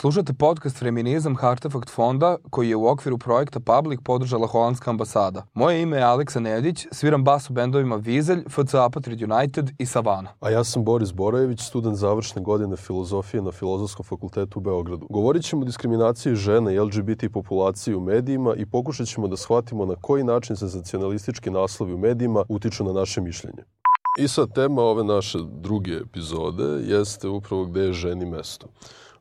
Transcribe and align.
Slušate 0.00 0.32
podcast 0.32 0.78
Feminizam 0.78 1.36
Hartefakt 1.36 1.90
fonda 1.90 2.36
koji 2.50 2.68
je 2.68 2.76
u 2.76 2.86
okviru 2.86 3.18
projekta 3.18 3.60
Public 3.60 4.00
podržala 4.04 4.46
Holandska 4.46 4.90
ambasada. 4.90 5.46
Moje 5.54 5.82
ime 5.82 5.96
je 5.96 6.02
Aleksa 6.02 6.40
Nedić, 6.40 6.86
sviram 6.92 7.24
bas 7.24 7.50
u 7.50 7.52
bendovima 7.52 7.96
Vizelj, 7.96 8.44
FC 8.48 8.74
Apatrid 8.74 9.22
United 9.22 9.70
i 9.78 9.86
Savana. 9.86 10.28
A 10.40 10.50
ja 10.50 10.64
sam 10.64 10.84
Boris 10.84 11.12
Borojević, 11.12 11.60
student 11.60 11.96
završne 11.96 12.42
godine 12.42 12.76
filozofije 12.76 13.42
na 13.42 13.52
Filozofskom 13.52 14.04
fakultetu 14.04 14.58
u 14.58 14.62
Beogradu. 14.62 15.06
Govorit 15.10 15.44
ćemo 15.44 15.62
o 15.62 15.64
diskriminaciji 15.64 16.34
žene 16.34 16.74
i 16.74 16.80
LGBT 16.80 17.24
populaciji 17.32 17.94
u 17.94 18.00
medijima 18.00 18.54
i 18.54 18.66
pokušat 18.66 19.08
ćemo 19.08 19.28
da 19.28 19.36
shvatimo 19.36 19.86
na 19.86 19.94
koji 20.00 20.24
način 20.24 20.56
senzacionalistički 20.56 21.50
naslovi 21.50 21.92
u 21.92 21.98
medijima 21.98 22.44
utiču 22.48 22.84
na 22.84 22.92
naše 22.92 23.20
mišljenje. 23.20 23.62
I 24.18 24.28
sad 24.28 24.54
tema 24.54 24.82
ove 24.82 25.04
naše 25.04 25.38
druge 25.60 25.92
epizode 25.92 26.64
jeste 26.64 27.28
upravo 27.28 27.64
gde 27.64 27.80
je 27.80 27.92
ženi 27.92 28.26
mesto. 28.26 28.66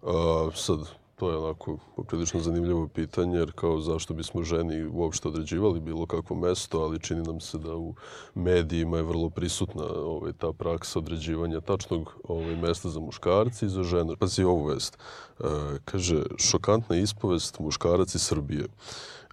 Uh, 0.02 0.56
sad, 0.56 0.80
to 1.16 1.32
je 1.32 1.38
onako 1.38 1.78
poprilično 1.96 2.40
zanimljivo 2.40 2.88
pitanje, 2.88 3.38
jer 3.38 3.52
kao 3.52 3.80
zašto 3.80 4.14
bismo 4.14 4.44
ženi 4.44 4.86
uopšte 4.86 5.28
određivali 5.28 5.80
bilo 5.80 6.06
kakvo 6.06 6.36
mesto, 6.36 6.82
ali 6.82 7.00
čini 7.00 7.22
nam 7.22 7.40
se 7.40 7.58
da 7.58 7.76
u 7.76 7.94
medijima 8.36 8.98
je 8.98 9.04
vrlo 9.04 9.30
prisutna 9.30 9.84
ovaj, 9.84 10.34
ta 10.34 10.54
praksa 10.54 11.00
određivanja 11.00 11.62
tačnog 11.62 12.16
ovaj, 12.24 12.56
mesta 12.56 12.90
za 12.90 13.00
muškarci 13.00 13.66
i 13.66 13.70
za 13.70 13.84
žene. 13.84 14.16
Pazi 14.16 14.44
ovu 14.44 14.66
vest. 14.66 14.98
Uh, 15.40 15.46
kaže, 15.86 16.24
šokantna 16.38 16.96
ispovest 16.96 17.60
muškarac 17.60 18.16
iz 18.16 18.22
Srbije. 18.22 18.68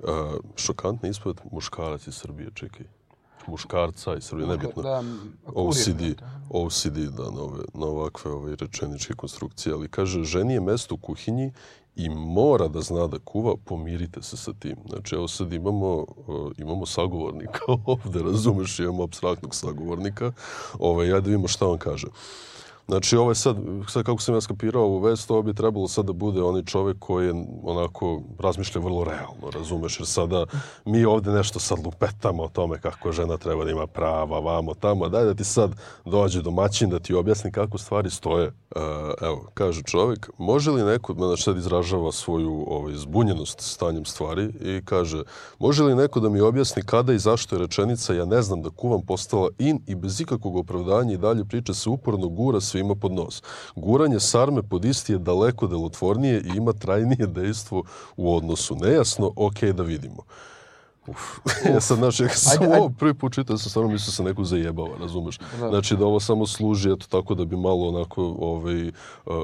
Uh, 0.03 0.09
šokantna 0.57 1.09
ispovest 1.09 1.41
muškarac 1.53 2.07
iz 2.07 2.15
Srbije, 2.15 2.51
čekaj 2.55 2.87
muškarca 3.49 4.17
i 4.17 4.21
Srbije, 4.21 4.49
nebitno. 4.49 4.83
Da, 4.83 5.03
OCD, 5.55 6.03
OCD, 6.51 6.99
da, 6.99 7.31
na, 7.31 7.43
ove, 7.43 7.65
na 7.75 7.87
ovakve 7.87 8.31
ove 8.31 8.57
rečeničke 8.57 9.15
konstrukcije, 9.15 9.73
ali 9.73 9.89
kaže, 9.89 10.25
ženi 10.25 10.55
je 10.55 10.61
mesto 10.61 10.95
u 10.95 10.99
kuhinji 10.99 11.53
i 11.97 12.09
mora 12.09 12.69
da 12.69 12.81
zna 12.81 13.07
da 13.07 13.19
kuva, 13.19 13.55
pomirite 13.65 14.23
se 14.23 14.37
sa 14.37 14.53
tim. 14.53 14.77
Znači, 14.89 15.15
evo 15.15 15.29
sad 15.29 15.53
imamo, 15.53 15.97
uh, 16.27 16.53
imamo 16.59 16.87
sagovornika 16.87 17.61
ovde, 17.87 18.23
razumeš, 18.23 18.79
imamo 18.79 19.03
abstraktnog 19.03 19.55
sagovornika. 19.55 20.33
Ove, 20.79 21.09
ja 21.09 21.21
da 21.21 21.27
vidimo 21.27 21.49
šta 21.49 21.69
on 21.69 21.79
kaže. 21.79 22.07
Znači, 22.89 23.17
ovo 23.17 23.31
je 23.31 23.35
sad, 23.35 23.57
sad 23.89 24.05
kako 24.05 24.21
sam 24.21 24.35
ja 24.35 24.41
skapirao 24.41 24.83
ovu 24.83 24.99
vest, 24.99 25.31
ovo 25.31 25.43
bi 25.43 25.55
trebalo 25.55 25.89
sad 25.89 26.05
da 26.05 26.13
bude 26.13 26.43
onaj 26.43 26.63
čovek 26.63 26.97
koji 26.99 27.27
je 27.27 27.35
onako 27.63 28.23
razmišlja 28.39 28.81
vrlo 28.81 29.05
realno, 29.05 29.51
razumeš? 29.55 30.01
Jer 30.01 30.07
sada 30.07 30.47
mi 30.85 31.05
ovde 31.05 31.31
nešto 31.31 31.59
sad 31.59 31.79
lupetamo 31.85 32.43
o 32.43 32.49
tome 32.49 32.81
kako 32.81 33.13
žena 33.13 33.37
treba 33.37 33.65
da 33.65 33.71
ima 33.71 33.87
prava, 33.87 34.39
vamo, 34.39 34.75
tamo. 34.75 35.09
Daj 35.09 35.25
da 35.25 35.35
ti 35.35 35.45
sad 35.45 35.71
dođe 36.05 36.43
domaćin 36.43 36.91
da 36.91 36.99
ti 36.99 37.15
objasni 37.15 37.53
kako 37.53 37.79
stvari 37.79 38.11
stoje. 38.11 38.47
Uh, 38.47 38.83
evo, 39.23 39.51
kaže 39.55 39.83
čovek, 39.83 40.31
može 40.39 40.71
li 40.71 40.85
neko, 40.85 41.15
znači 41.15 41.43
sad 41.43 41.57
izražava 41.57 42.13
svoju 42.13 42.65
ovaj, 42.69 42.95
zbunjenost 42.95 43.61
stanjem 43.61 44.05
stvari 44.05 44.45
i 44.61 44.85
kaže, 44.85 45.23
može 45.59 45.83
li 45.83 45.95
neko 45.95 46.21
da 46.21 46.29
mi 46.29 46.41
objasni 46.41 46.83
kada 46.83 47.13
i 47.13 47.19
zašto 47.19 47.57
je 47.57 47.61
rečenica 47.61 48.15
ja 48.15 48.25
ne 48.25 48.43
znam 48.43 48.63
da 48.63 48.71
kuvam 48.71 49.03
postala 49.07 49.49
in 49.59 49.81
i 49.87 49.95
bez 49.95 50.21
ikakvog 50.21 50.57
opravdanja 50.57 51.15
i 51.15 51.19
dalje 51.19 51.45
priča 51.45 51.75
se 51.75 51.91
uporno 51.91 52.29
gura 52.29 52.61
svima 52.77 52.95
pod 52.95 53.13
nos. 53.13 53.43
Guranje 53.77 54.21
sarme 54.21 54.63
pod 54.63 54.85
isti 54.85 55.13
je 55.13 55.19
daleko 55.19 55.67
delotvornije 55.67 56.41
i 56.41 56.57
ima 56.57 56.73
trajnije 56.73 57.27
dejstvo 57.27 57.85
u 58.17 58.37
odnosu. 58.37 58.77
Nejasno, 58.77 59.33
ok, 59.37 59.63
da 59.63 59.83
vidimo. 59.83 60.23
Uf. 61.07 61.39
ja 61.75 61.81
sad, 61.81 61.99
znači, 61.99 62.23
ja 62.23 62.29
sam 62.29 62.63
ajde, 62.63 62.77
ovo 62.77 62.93
prvi 62.99 63.15
put 63.15 63.33
čitao, 63.33 63.59
sam 63.59 63.71
stvarno 63.71 63.91
mislio 63.91 64.07
da 64.07 64.13
se 64.13 64.23
neko 64.23 64.45
zajebava, 64.45 64.97
razumeš? 65.01 65.39
Da. 65.61 65.69
Znači, 65.69 65.97
da 65.97 66.07
ovo 66.07 66.21
samo 66.21 66.47
služi, 66.47 66.93
eto, 66.93 67.07
tako 67.11 67.35
da 67.35 67.45
bi 67.45 67.57
malo 67.57 67.89
onako, 67.89 68.37
ovaj, 68.39 68.89
uh, 68.89 69.35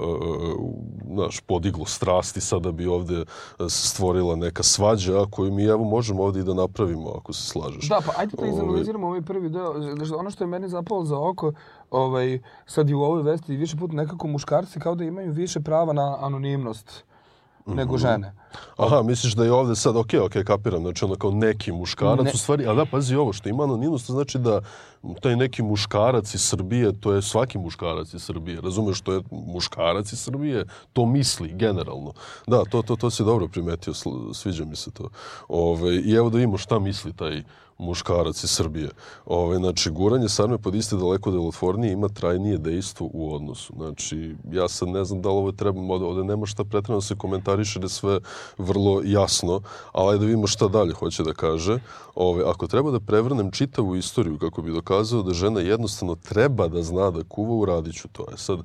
znaš, 1.13 1.41
podiglo 1.41 1.85
strasti, 1.87 2.41
sada 2.41 2.73
bi 2.73 2.87
ovde 2.87 3.25
stvorila 3.69 4.37
neka 4.37 4.63
svađa, 4.63 5.27
koju 5.31 5.53
mi, 5.53 5.65
evo, 5.65 5.85
možemo 5.85 6.23
ovde 6.23 6.41
i 6.41 6.45
da 6.45 6.55
napravimo, 6.55 7.11
ako 7.11 7.33
se 7.33 7.43
slažeš. 7.43 7.89
Da, 7.89 8.01
pa 8.07 8.13
ajde 8.17 8.37
da 8.41 8.47
izanaliziramo 8.47 9.07
ovaj 9.07 9.23
prvi 9.23 9.49
deo. 9.49 9.75
Ono 10.19 10.31
što 10.31 10.45
je 10.45 10.49
meni 10.49 10.69
zapalo 10.69 11.05
za 11.05 11.19
oko, 11.19 11.53
ovaj, 11.91 12.39
sad 12.67 12.91
i 12.91 12.95
u 12.95 13.03
ovoj 13.03 13.23
vesti 13.23 13.57
više 13.57 13.77
puta 13.77 13.95
nekako 13.95 14.27
muškarci 14.29 14.81
kao 14.81 14.95
da 14.95 15.05
imaju 15.05 15.33
više 15.33 15.61
prava 15.61 15.93
na 15.93 16.17
anonimnost 16.21 17.05
nego 17.67 17.95
mhm. 17.95 18.01
žene. 18.01 18.33
Aha, 18.77 19.03
misliš 19.03 19.35
da 19.35 19.45
je 19.45 19.53
ovde 19.53 19.77
sad, 19.77 19.97
ok, 19.97 20.15
ok, 20.25 20.33
kapiram, 20.47 20.83
znači 20.83 21.05
ono 21.05 21.15
kao 21.15 21.31
neki 21.31 21.73
muškarac, 21.73 22.25
ne. 22.25 22.31
u 22.35 22.37
stvari, 22.37 22.67
a 22.67 22.75
da, 22.75 22.85
pazi 22.85 23.17
ovo, 23.17 23.33
što 23.33 23.49
ima 23.49 23.65
anonimnost, 23.65 24.07
to 24.07 24.13
znači 24.13 24.39
da 24.39 24.61
taj 25.21 25.37
neki 25.37 25.63
muškarac 25.63 26.35
iz 26.35 26.43
Srbije, 26.43 27.01
to 27.01 27.13
je 27.13 27.23
svaki 27.23 27.59
muškarac 27.59 28.15
iz 28.15 28.23
Srbije, 28.23 28.61
razumeš, 28.61 29.01
to 29.01 29.13
je 29.13 29.23
muškarac 29.31 30.13
iz 30.13 30.21
Srbije, 30.21 30.67
to 30.93 31.07
misli, 31.07 31.53
generalno. 31.53 32.13
Da, 32.47 32.65
to, 32.65 32.83
to, 32.83 32.97
to 32.97 33.11
si 33.11 33.25
dobro 33.25 33.49
primetio, 33.49 33.93
sviđa 34.35 34.65
mi 34.65 34.77
se 34.77 34.91
to. 34.91 35.09
Ove, 35.49 35.97
I 35.97 36.13
evo 36.13 36.31
da 36.31 36.37
vidimo 36.37 36.59
šta 36.59 36.79
misli 36.79 37.13
taj 37.13 37.43
muškarac 37.83 38.45
iz 38.45 38.51
Srbije. 38.51 38.89
Ove, 39.27 39.57
znači, 39.57 39.91
guranje 39.91 40.29
sarme 40.29 40.59
pod 40.59 40.75
iste 40.75 40.97
daleko 40.97 41.31
delotvornije 41.31 41.93
ima 41.93 42.09
trajnije 42.09 42.59
dejstvo 42.59 43.11
u 43.13 43.35
odnosu. 43.35 43.73
Znači, 43.77 44.37
ja 44.53 44.69
sad 44.69 44.89
ne 44.89 45.05
znam 45.05 45.23
da 45.23 45.29
li 45.29 45.37
ovo 45.37 45.53
treba, 45.53 45.81
ovde, 45.81 46.25
nema 46.25 46.47
šta 46.47 46.65
pretredno 46.65 46.97
da 46.97 47.01
se 47.01 47.17
komentariše 47.17 47.81
da 47.81 47.89
sve 47.89 48.21
vrlo 48.59 49.01
jasno, 49.05 49.61
ali 49.93 50.19
da 50.19 50.25
vidimo 50.25 50.47
šta 50.47 50.69
dalje 50.69 50.95
hoće 50.95 51.23
da 51.23 51.33
kaže. 51.33 51.79
Ove, 52.15 52.45
ako 52.47 52.67
treba 52.67 52.91
da 52.91 53.01
prevrnem 53.01 53.51
čitavu 53.51 53.97
istoriju 53.97 54.39
kako 54.39 54.63
bi 54.63 54.73
dokazao 54.73 55.23
da 55.23 55.35
žena 55.35 55.61
jednostavno 55.61 56.15
treba 56.15 56.69
da 56.69 56.83
zna 56.83 57.11
da 57.11 57.25
kuva, 57.25 57.55
uradit 57.55 57.95
ću 57.95 58.09
to. 58.09 58.27
E 58.33 58.37
sad, 58.37 58.59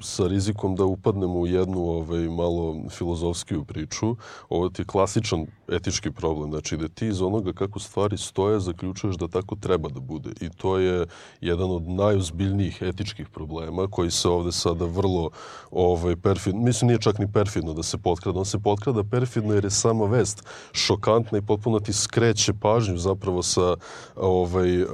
sa 0.00 0.26
rizikom 0.26 0.76
da 0.76 0.84
upadnemo 0.84 1.38
u 1.40 1.46
jednu 1.46 1.80
ovaj, 1.80 2.28
malo 2.28 2.76
filozofskiju 2.90 3.64
priču, 3.64 4.16
ovo 4.48 4.68
ti 4.68 4.82
je 4.82 4.86
klasičan 4.86 5.46
etički 5.68 6.10
problem. 6.10 6.50
Znači, 6.50 6.76
da 6.76 6.88
ti 6.88 7.06
iz 7.06 7.22
onoga 7.22 7.52
kako 7.52 7.78
stvari 7.78 8.18
stoje, 8.18 8.60
zaključuješ 8.60 9.16
da 9.16 9.28
tako 9.28 9.56
treba 9.56 9.88
da 9.88 10.00
bude. 10.00 10.30
I 10.40 10.48
to 10.50 10.78
je 10.78 11.06
jedan 11.40 11.70
od 11.70 11.88
najozbiljnijih 11.88 12.78
etičkih 12.82 13.28
problema 13.28 13.86
koji 13.90 14.10
se 14.10 14.28
ovde 14.28 14.52
sada 14.52 14.84
vrlo 14.84 15.30
ovaj, 15.70 16.16
perfidno, 16.16 16.60
mislim 16.60 16.88
nije 16.88 17.00
čak 17.00 17.18
ni 17.18 17.32
perfidno 17.32 17.72
da 17.74 17.82
se 17.82 17.98
potkrada, 17.98 18.38
on 18.38 18.44
se 18.44 18.58
potkrada 18.58 18.89
perfidno 19.10 19.54
jer 19.54 19.64
je 19.64 19.70
sama 19.70 20.06
vest 20.06 20.44
šokantna 20.72 21.38
i 21.38 21.42
potpuno 21.42 21.80
ti 21.80 21.92
skreće 21.92 22.52
pažnju 22.60 22.96
zapravo 22.96 23.42
sa 23.42 23.76
ovaj, 24.16 24.82
uh, 24.82 24.88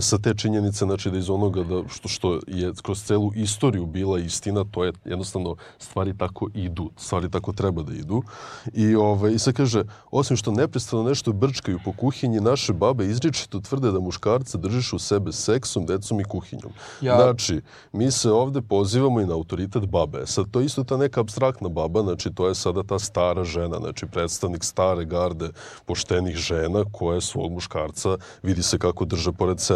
sa 0.00 0.18
te 0.18 0.34
činjenice, 0.34 0.84
znači 0.84 1.10
da 1.10 1.18
iz 1.18 1.30
onoga 1.30 1.62
da 1.64 1.82
što, 1.88 2.08
što 2.08 2.40
je 2.46 2.72
kroz 2.82 3.04
celu 3.04 3.30
istoriju 3.34 3.86
bila 3.86 4.18
istina, 4.18 4.64
to 4.70 4.84
je 4.84 4.92
jednostavno 5.04 5.56
stvari 5.78 6.18
tako 6.18 6.48
idu, 6.54 6.90
stvari 6.96 7.30
tako 7.30 7.52
treba 7.52 7.82
da 7.82 7.92
idu. 7.92 8.22
I, 8.72 8.94
ovaj, 8.94 9.32
i 9.32 9.38
sad 9.38 9.54
kaže, 9.54 9.84
osim 10.10 10.36
što 10.36 10.52
neprestano 10.52 11.02
nešto 11.02 11.32
brčkaju 11.32 11.78
po 11.84 11.92
kuhinji, 11.92 12.40
naše 12.40 12.72
babe 12.72 13.06
izričito 13.06 13.60
tvrde 13.60 13.92
da 13.92 14.00
muškarce 14.00 14.58
držiš 14.58 14.92
u 14.92 14.98
sebe 14.98 15.32
seksom, 15.32 15.86
decom 15.86 16.20
i 16.20 16.24
kuhinjom. 16.24 16.72
Ja. 17.00 17.16
Znači, 17.16 17.60
mi 17.92 18.10
se 18.10 18.30
ovde 18.30 18.62
pozivamo 18.62 19.20
i 19.20 19.26
na 19.26 19.34
autoritet 19.34 19.86
babe. 19.86 20.26
Sad, 20.26 20.50
to 20.50 20.60
je 20.60 20.66
isto 20.66 20.84
ta 20.84 20.96
neka 20.96 21.20
abstraktna 21.20 21.68
baba, 21.68 22.02
znači 22.02 22.30
to 22.30 22.48
je 22.48 22.54
sada 22.54 22.82
ta 22.82 22.98
stara 22.98 23.44
žena, 23.44 23.76
znači 23.78 24.06
predstavnik 24.06 24.64
stare 24.64 25.04
garde 25.04 25.50
poštenih 25.86 26.36
žena 26.36 26.84
koje 26.92 27.20
svog 27.20 27.52
muškarca 27.52 28.16
vidi 28.42 28.62
se 28.62 28.78
kako 28.78 29.04
drže 29.04 29.32
pored 29.32 29.60
sebe. 29.60 29.71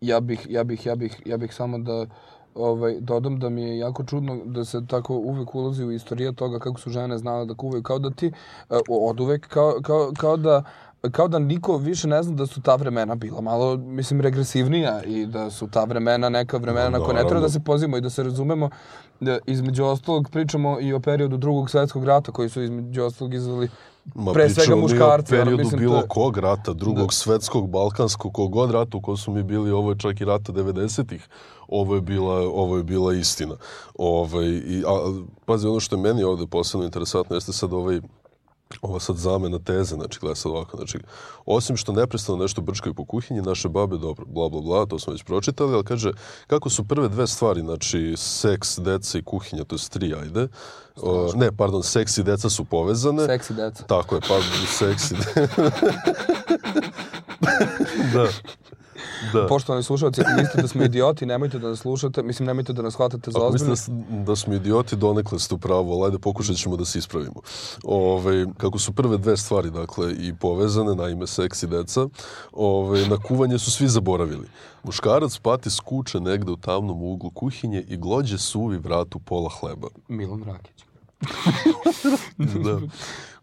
Ja 0.00 0.20
bih, 0.20 0.46
ja 0.50 0.64
bih, 0.64 0.86
ja 0.86 0.94
bih, 0.94 1.22
ja 1.26 1.36
bih 1.36 1.54
samo 1.54 1.78
da 1.78 2.06
ovaj, 2.54 2.96
dodam 3.00 3.38
da 3.40 3.48
mi 3.48 3.62
je 3.62 3.78
jako 3.78 4.04
čudno 4.04 4.38
da 4.44 4.64
se 4.64 4.86
tako 4.86 5.14
uvek 5.14 5.54
ulazi 5.54 5.84
u 5.84 5.92
istorije 5.92 6.32
toga 6.32 6.58
kako 6.58 6.80
su 6.80 6.90
žene 6.90 7.18
znale 7.18 7.46
da 7.46 7.54
kuvaju, 7.54 7.82
kao 7.82 7.98
da 7.98 8.10
ti 8.10 8.32
uh, 8.70 8.78
od 8.88 9.20
uvek, 9.20 9.48
kao, 9.48 9.74
kao, 9.82 10.12
kao 10.18 10.36
da 10.36 10.64
kao 11.10 11.28
da 11.28 11.38
niko 11.38 11.76
više 11.76 12.08
ne 12.08 12.22
zna 12.22 12.34
da 12.34 12.46
su 12.46 12.60
ta 12.60 12.74
vremena 12.74 13.14
bila 13.14 13.40
malo, 13.40 13.76
mislim, 13.76 14.20
regresivnija 14.20 15.02
i 15.02 15.26
da 15.26 15.50
su 15.50 15.68
ta 15.68 15.84
vremena 15.84 16.28
neka 16.28 16.56
vremena 16.56 16.90
no, 16.90 16.98
na 16.98 17.04
koje 17.04 17.14
ne 17.14 17.28
treba 17.28 17.40
da 17.40 17.48
se 17.48 17.60
pozivamo 17.60 17.96
i 17.96 18.00
da 18.00 18.10
se 18.10 18.22
razumemo. 18.22 18.70
Da, 19.20 19.38
između 19.46 19.84
ostalog 19.84 20.28
pričamo 20.32 20.80
i 20.80 20.92
o 20.92 21.00
periodu 21.00 21.36
drugog 21.36 21.70
svetskog 21.70 22.04
rata 22.04 22.32
koji 22.32 22.48
su 22.48 22.62
između 22.62 23.02
ostalog 23.02 23.34
izvali 23.34 23.68
Ma, 24.14 24.32
pre 24.32 24.50
svega 24.50 24.76
muškarci. 24.76 25.34
Ma 25.34 25.38
periodu 25.38 25.62
mislim, 25.62 25.80
bilo 25.80 26.00
to... 26.00 26.08
kog 26.08 26.38
rata, 26.38 26.72
drugog 26.72 27.06
da. 27.06 27.12
svetskog, 27.12 27.70
balkanskog, 27.70 28.32
kogod 28.32 28.70
rata 28.70 28.96
u 28.96 29.00
kojoj 29.00 29.16
su 29.16 29.32
mi 29.32 29.42
bili, 29.42 29.70
ovo 29.70 29.90
je 29.90 29.98
čak 29.98 30.20
i 30.20 30.24
rata 30.24 30.52
90-ih, 30.52 31.28
ovo 31.68 31.94
je 31.94 32.00
bila, 32.00 32.34
ovo 32.34 32.76
je 32.76 32.82
bila 32.82 33.14
istina. 33.14 33.56
Ovaj, 33.98 34.46
i, 34.46 34.82
a, 34.86 35.22
pazi, 35.44 35.66
ono 35.66 35.80
što 35.80 35.96
je 35.96 36.02
meni 36.02 36.22
ovde 36.22 36.46
posebno 36.46 36.84
interesantno 36.86 37.36
jeste 37.36 37.52
sad 37.52 37.72
ovaj 37.72 38.00
ova 38.82 39.00
sad 39.00 39.16
zamena 39.16 39.58
teze, 39.58 39.94
znači 39.94 40.18
gleda 40.20 40.34
sad 40.34 40.52
ovako, 40.52 40.76
znači 40.76 40.98
osim 41.46 41.76
što 41.76 41.92
neprestano 41.92 42.38
nešto 42.38 42.60
brčkaju 42.60 42.94
po 42.94 43.04
kuhinji, 43.04 43.42
naše 43.42 43.68
babe, 43.68 43.96
dobro, 43.96 44.26
bla, 44.26 44.48
bla, 44.48 44.60
bla, 44.60 44.86
to 44.86 44.98
smo 44.98 45.12
već 45.12 45.22
pročitali, 45.22 45.74
ali 45.74 45.84
kaže, 45.84 46.12
kako 46.46 46.70
su 46.70 46.84
prve 46.84 47.08
dve 47.08 47.26
stvari, 47.26 47.60
znači 47.60 48.14
seks, 48.16 48.78
deca 48.78 49.18
i 49.18 49.22
kuhinja, 49.22 49.64
to 49.64 49.76
je 49.76 49.80
tri, 49.90 50.14
ajde, 50.14 50.48
o, 50.96 51.32
ne, 51.34 51.52
pardon, 51.52 51.82
seks 51.82 52.18
i 52.18 52.22
deca 52.22 52.50
su 52.50 52.64
povezane. 52.64 53.26
Seks 53.26 53.50
i 53.50 53.54
deca. 53.54 53.82
Tako 53.82 54.14
je, 54.14 54.20
pardon, 54.20 54.66
seks 54.66 55.10
i 55.10 55.14
deca. 55.14 55.48
da. 58.14 58.26
Da. 59.32 59.46
Poštovani 59.46 59.82
slušalci, 59.82 60.20
ako 60.20 60.30
mislite 60.30 60.62
da 60.62 60.68
smo 60.68 60.82
idioti, 60.82 61.26
nemojte 61.26 61.58
da 61.58 61.68
nas 61.68 61.78
slušate, 61.78 62.22
mislim, 62.22 62.46
nemojte 62.46 62.72
da 62.72 62.82
nas 62.82 62.94
shvatate 62.94 63.30
za 63.30 63.38
Ako 63.38 63.46
ozbiljno. 63.46 63.70
mislite 63.70 63.92
da, 64.10 64.24
da 64.24 64.36
smo 64.36 64.54
idioti, 64.54 64.96
donekle 64.96 65.38
ste 65.38 65.54
u 65.54 65.58
pravu, 65.58 65.92
ali 65.92 66.04
ajde 66.04 66.18
pokušat 66.18 66.56
ćemo 66.56 66.76
da 66.76 66.84
se 66.84 66.98
ispravimo. 66.98 67.40
Ove, 67.84 68.46
kako 68.56 68.78
su 68.78 68.92
prve 68.92 69.18
dve 69.18 69.36
stvari, 69.36 69.70
dakle, 69.70 70.12
i 70.18 70.34
povezane, 70.34 70.94
naime, 70.94 71.26
seks 71.26 71.62
i 71.62 71.66
deca, 71.66 72.06
ove, 72.52 73.06
na 73.08 73.16
kuvanje 73.16 73.58
su 73.58 73.70
svi 73.70 73.88
zaboravili. 73.88 74.48
Muškarac 74.82 75.38
pati 75.38 75.70
skuče 75.70 76.20
negde 76.20 76.52
u 76.52 76.56
tamnom 76.56 77.02
uglu 77.02 77.30
kuhinje 77.30 77.84
i 77.88 77.96
glođe 77.96 78.38
suvi 78.38 78.78
vratu 78.78 79.18
pola 79.18 79.50
hleba. 79.60 79.88
Milan 80.08 80.42
Rakić. 80.44 80.84
Da. 82.38 82.80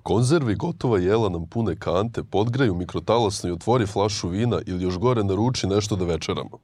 Konzervi 0.03 0.55
gotova 0.55 0.99
jela 0.99 1.29
nam 1.29 1.47
pune 1.47 1.75
kante, 1.75 2.23
podgraju 2.23 2.75
mikrotalasno 2.75 3.49
i 3.49 3.53
otvori 3.53 3.85
flašu 3.85 4.27
vina 4.27 4.59
ili 4.65 4.83
još 4.83 4.97
gore 4.97 5.23
naruči 5.23 5.67
nešto 5.67 5.95
da 5.95 6.05
večeramo. 6.05 6.57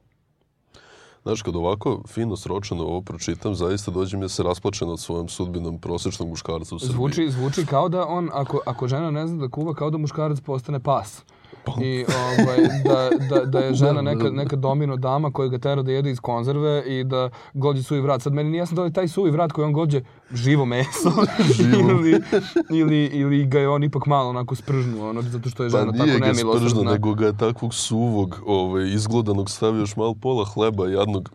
Znaš, 1.22 1.42
kad 1.42 1.56
ovako 1.56 2.02
fino 2.08 2.36
sročeno 2.36 2.84
ovo 2.84 3.02
pročitam, 3.02 3.54
zaista 3.54 3.90
dođe 3.90 4.16
mi 4.16 4.22
da 4.22 4.28
se 4.28 4.42
rasplačem 4.42 4.88
nad 4.88 5.00
svojom 5.00 5.28
sudbinom 5.28 5.78
prosečnog 5.78 6.28
muškarca 6.28 6.74
u 6.74 6.78
Srbiji. 6.78 6.94
Zvuči, 6.94 7.30
zvuči 7.30 7.66
kao 7.66 7.88
da 7.88 8.06
on, 8.06 8.30
ako, 8.32 8.60
ako 8.66 8.88
žena 8.88 9.10
ne 9.10 9.26
zna 9.26 9.36
da 9.36 9.48
kuva, 9.48 9.74
kao 9.74 9.90
da 9.90 9.98
muškarac 9.98 10.40
postane 10.40 10.80
pas. 10.80 11.22
I 11.82 12.04
ovaj, 12.08 12.68
da, 12.84 13.10
da, 13.28 13.44
da 13.44 13.58
je 13.58 13.74
žena 13.84 14.02
neka, 14.02 14.30
neka 14.30 14.56
domino 14.56 14.96
dama 14.96 15.30
koja 15.30 15.48
ga 15.48 15.58
tera 15.58 15.82
da 15.82 15.92
jede 15.92 16.10
iz 16.10 16.20
konzerve 16.20 16.82
i 16.86 17.04
da 17.04 17.30
gođe 17.54 17.82
suvi 17.82 18.00
vrat. 18.00 18.22
Sad 18.22 18.32
meni 18.32 18.50
nije 18.50 18.58
jasno 18.58 18.74
da 18.74 18.82
li 18.82 18.92
taj 18.92 19.08
suvi 19.08 19.30
vrat 19.30 19.52
koji 19.52 19.64
on 19.64 19.72
gođe 19.72 20.00
živo 20.32 20.64
meso 20.64 21.12
ili, 21.80 22.22
ili, 22.70 23.04
ili 23.04 23.44
ga 23.46 23.60
je 23.60 23.68
on 23.68 23.84
ipak 23.84 24.06
malo 24.06 24.30
onako 24.30 24.54
spržnuo, 24.54 25.08
ono, 25.10 25.22
zato 25.22 25.50
što 25.50 25.64
je 25.64 25.70
Pa 25.70 25.78
žena 25.78 25.92
nije 25.92 26.06
tako 26.06 26.26
ga 26.26 26.34
spržno, 26.34 26.52
nemilosrdna. 26.52 26.92
nego 26.92 27.14
ga 27.14 27.26
je 27.26 27.38
takvog 27.38 27.74
suvog, 27.74 28.40
ovaj, 28.46 28.84
izglodanog 28.92 29.50
stavio 29.50 29.80
još 29.80 29.96
malo 29.96 30.14
pola 30.14 30.44
hleba 30.44 30.88
jadnog 30.88 31.30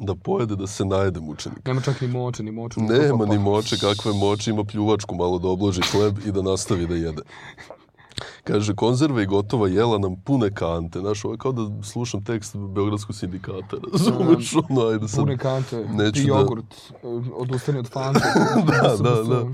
da 0.00 0.14
pojede 0.14 0.56
da 0.56 0.66
se 0.66 0.84
najede 0.84 1.20
mučenik. 1.20 1.66
Nema 1.66 1.80
čak 1.80 2.00
ni 2.00 2.08
moče, 2.08 2.42
ni 2.42 2.52
moče. 2.52 2.80
Nema 2.80 3.26
ni 3.26 3.38
moće, 3.38 3.76
kakve 3.76 4.12
moće, 4.12 4.50
ima 4.50 4.64
pljuvačku 4.64 5.14
malo 5.14 5.38
da 5.38 5.48
obloži 5.48 5.80
hleb 5.92 6.18
i 6.26 6.32
da 6.32 6.42
nastavi 6.42 6.86
da 6.86 6.94
jede. 6.94 7.22
Kaže, 8.44 8.74
konzerve 8.74 9.22
i 9.22 9.26
gotova 9.26 9.68
jela 9.68 9.98
nam 9.98 10.16
pune 10.24 10.54
kante. 10.54 10.98
Znaš, 11.00 11.24
ovo 11.24 11.34
je 11.34 11.38
kao 11.38 11.52
da 11.52 11.82
slušam 11.82 12.24
tekst 12.24 12.56
Beogradskog 12.56 13.16
sindikata, 13.16 13.76
razumeš? 13.92 14.54
Ono, 14.70 14.86
ajde 14.86 15.08
sad. 15.08 15.20
Pune 15.20 15.38
kante, 15.38 15.76
neću 15.88 16.12
pi 16.12 16.20
da- 16.20 16.38
jogurt, 16.38 16.74
eh, 16.90 17.06
odustani 17.34 17.78
od 17.78 17.88
fante. 17.88 18.20
da, 18.82 18.96
da, 18.96 19.22
da. 19.22 19.46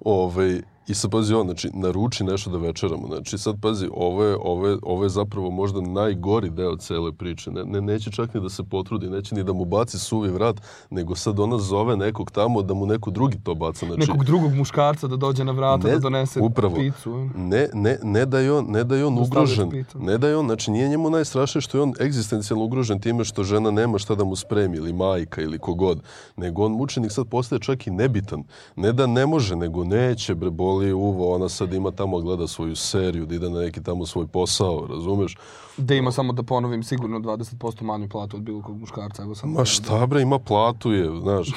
Ove, 0.00 0.62
I 0.88 0.94
sad 0.94 1.10
pazi 1.10 1.34
on, 1.34 1.46
znači, 1.46 1.70
naruči 1.74 2.24
nešto 2.24 2.50
da 2.50 2.58
večeramo. 2.58 3.06
Znači, 3.06 3.38
sad 3.38 3.56
pazi, 3.60 3.88
ovo 3.94 4.24
je, 4.24 4.36
ovo 4.42 4.66
je, 4.68 4.78
ovo 4.82 5.02
je 5.04 5.08
zapravo 5.08 5.50
možda 5.50 5.80
najgori 5.80 6.50
deo 6.50 6.76
cele 6.76 7.12
priče. 7.12 7.50
Ne, 7.50 7.64
ne, 7.64 7.80
neće 7.80 8.10
čak 8.10 8.34
ni 8.34 8.40
da 8.40 8.48
se 8.48 8.62
potrudi, 8.64 9.10
neće 9.10 9.34
ni 9.34 9.44
da 9.44 9.52
mu 9.52 9.64
baci 9.64 9.98
suvi 9.98 10.28
vrat, 10.30 10.56
nego 10.90 11.14
sad 11.14 11.40
ona 11.40 11.58
zove 11.58 11.96
nekog 11.96 12.30
tamo 12.30 12.62
da 12.62 12.74
mu 12.74 12.86
neko 12.86 13.10
drugi 13.10 13.38
to 13.42 13.54
baca. 13.54 13.86
Znači, 13.86 14.00
Nekog 14.00 14.24
drugog 14.24 14.54
muškarca 14.54 15.06
da 15.06 15.16
dođe 15.16 15.44
na 15.44 15.52
vrata 15.52 15.86
Ne, 15.88 15.92
da 15.92 15.98
donese 15.98 16.40
upravo. 16.40 16.76
picu. 16.76 17.28
ne, 17.36 17.68
ne, 17.74 17.98
ne 18.02 18.26
da 18.26 18.38
je 18.38 18.52
on, 18.52 18.64
ne 18.68 18.84
da 18.84 18.96
je 18.96 19.04
on 19.06 19.14
Da 19.14 19.20
ugrožen, 19.22 19.84
ne 19.94 20.18
da 20.18 20.28
je 20.28 20.36
on, 20.36 20.46
znači 20.46 20.70
nije 20.70 20.88
njemu 20.88 21.10
najstrašnije 21.10 21.62
što 21.62 21.78
je 21.78 21.82
on 21.82 21.92
egzistencijalno 22.00 22.64
ugrožen 22.64 23.00
time 23.00 23.24
što 23.24 23.44
žena 23.44 23.70
nema 23.70 23.98
šta 23.98 24.14
da 24.14 24.24
mu 24.24 24.36
spremi 24.36 24.76
ili 24.76 24.92
majka 24.92 25.42
ili 25.42 25.58
kogod, 25.58 26.00
nego 26.36 26.64
on 26.64 26.72
mučenik 26.72 27.12
sad 27.12 27.26
postaje 27.28 27.60
čak 27.60 27.86
i 27.86 27.90
nebitan. 27.90 28.44
Ne 28.76 28.92
da 28.92 29.06
ne 29.06 29.26
može, 29.26 29.56
nego 29.56 29.84
neće, 29.84 30.34
bre, 30.34 30.50
boli 30.50 30.77
je 30.82 30.94
uvo, 30.94 31.34
ona 31.34 31.48
sad 31.48 31.72
ima 31.72 31.90
tamo 31.90 32.20
gleda 32.20 32.46
svoju 32.46 32.76
seriju, 32.76 33.26
da 33.26 33.34
ide 33.34 33.50
na 33.50 33.60
neki 33.60 33.82
tamo 33.82 34.06
svoj 34.06 34.26
posao, 34.26 34.86
razumeš? 34.90 35.36
Da 35.76 35.94
ima 35.94 36.12
samo 36.12 36.32
da 36.32 36.42
ponovim 36.42 36.82
sigurno 36.82 37.18
20% 37.18 37.82
manju 37.82 38.08
platu 38.08 38.36
od 38.36 38.42
bilo 38.42 38.62
kog 38.62 38.80
muškarca. 38.80 39.22
Evo 39.22 39.34
sam 39.34 39.50
Ma 39.50 39.64
šta 39.64 40.06
bre, 40.06 40.22
ima 40.22 40.38
platu 40.38 40.92
je, 40.92 41.20
znaš, 41.20 41.48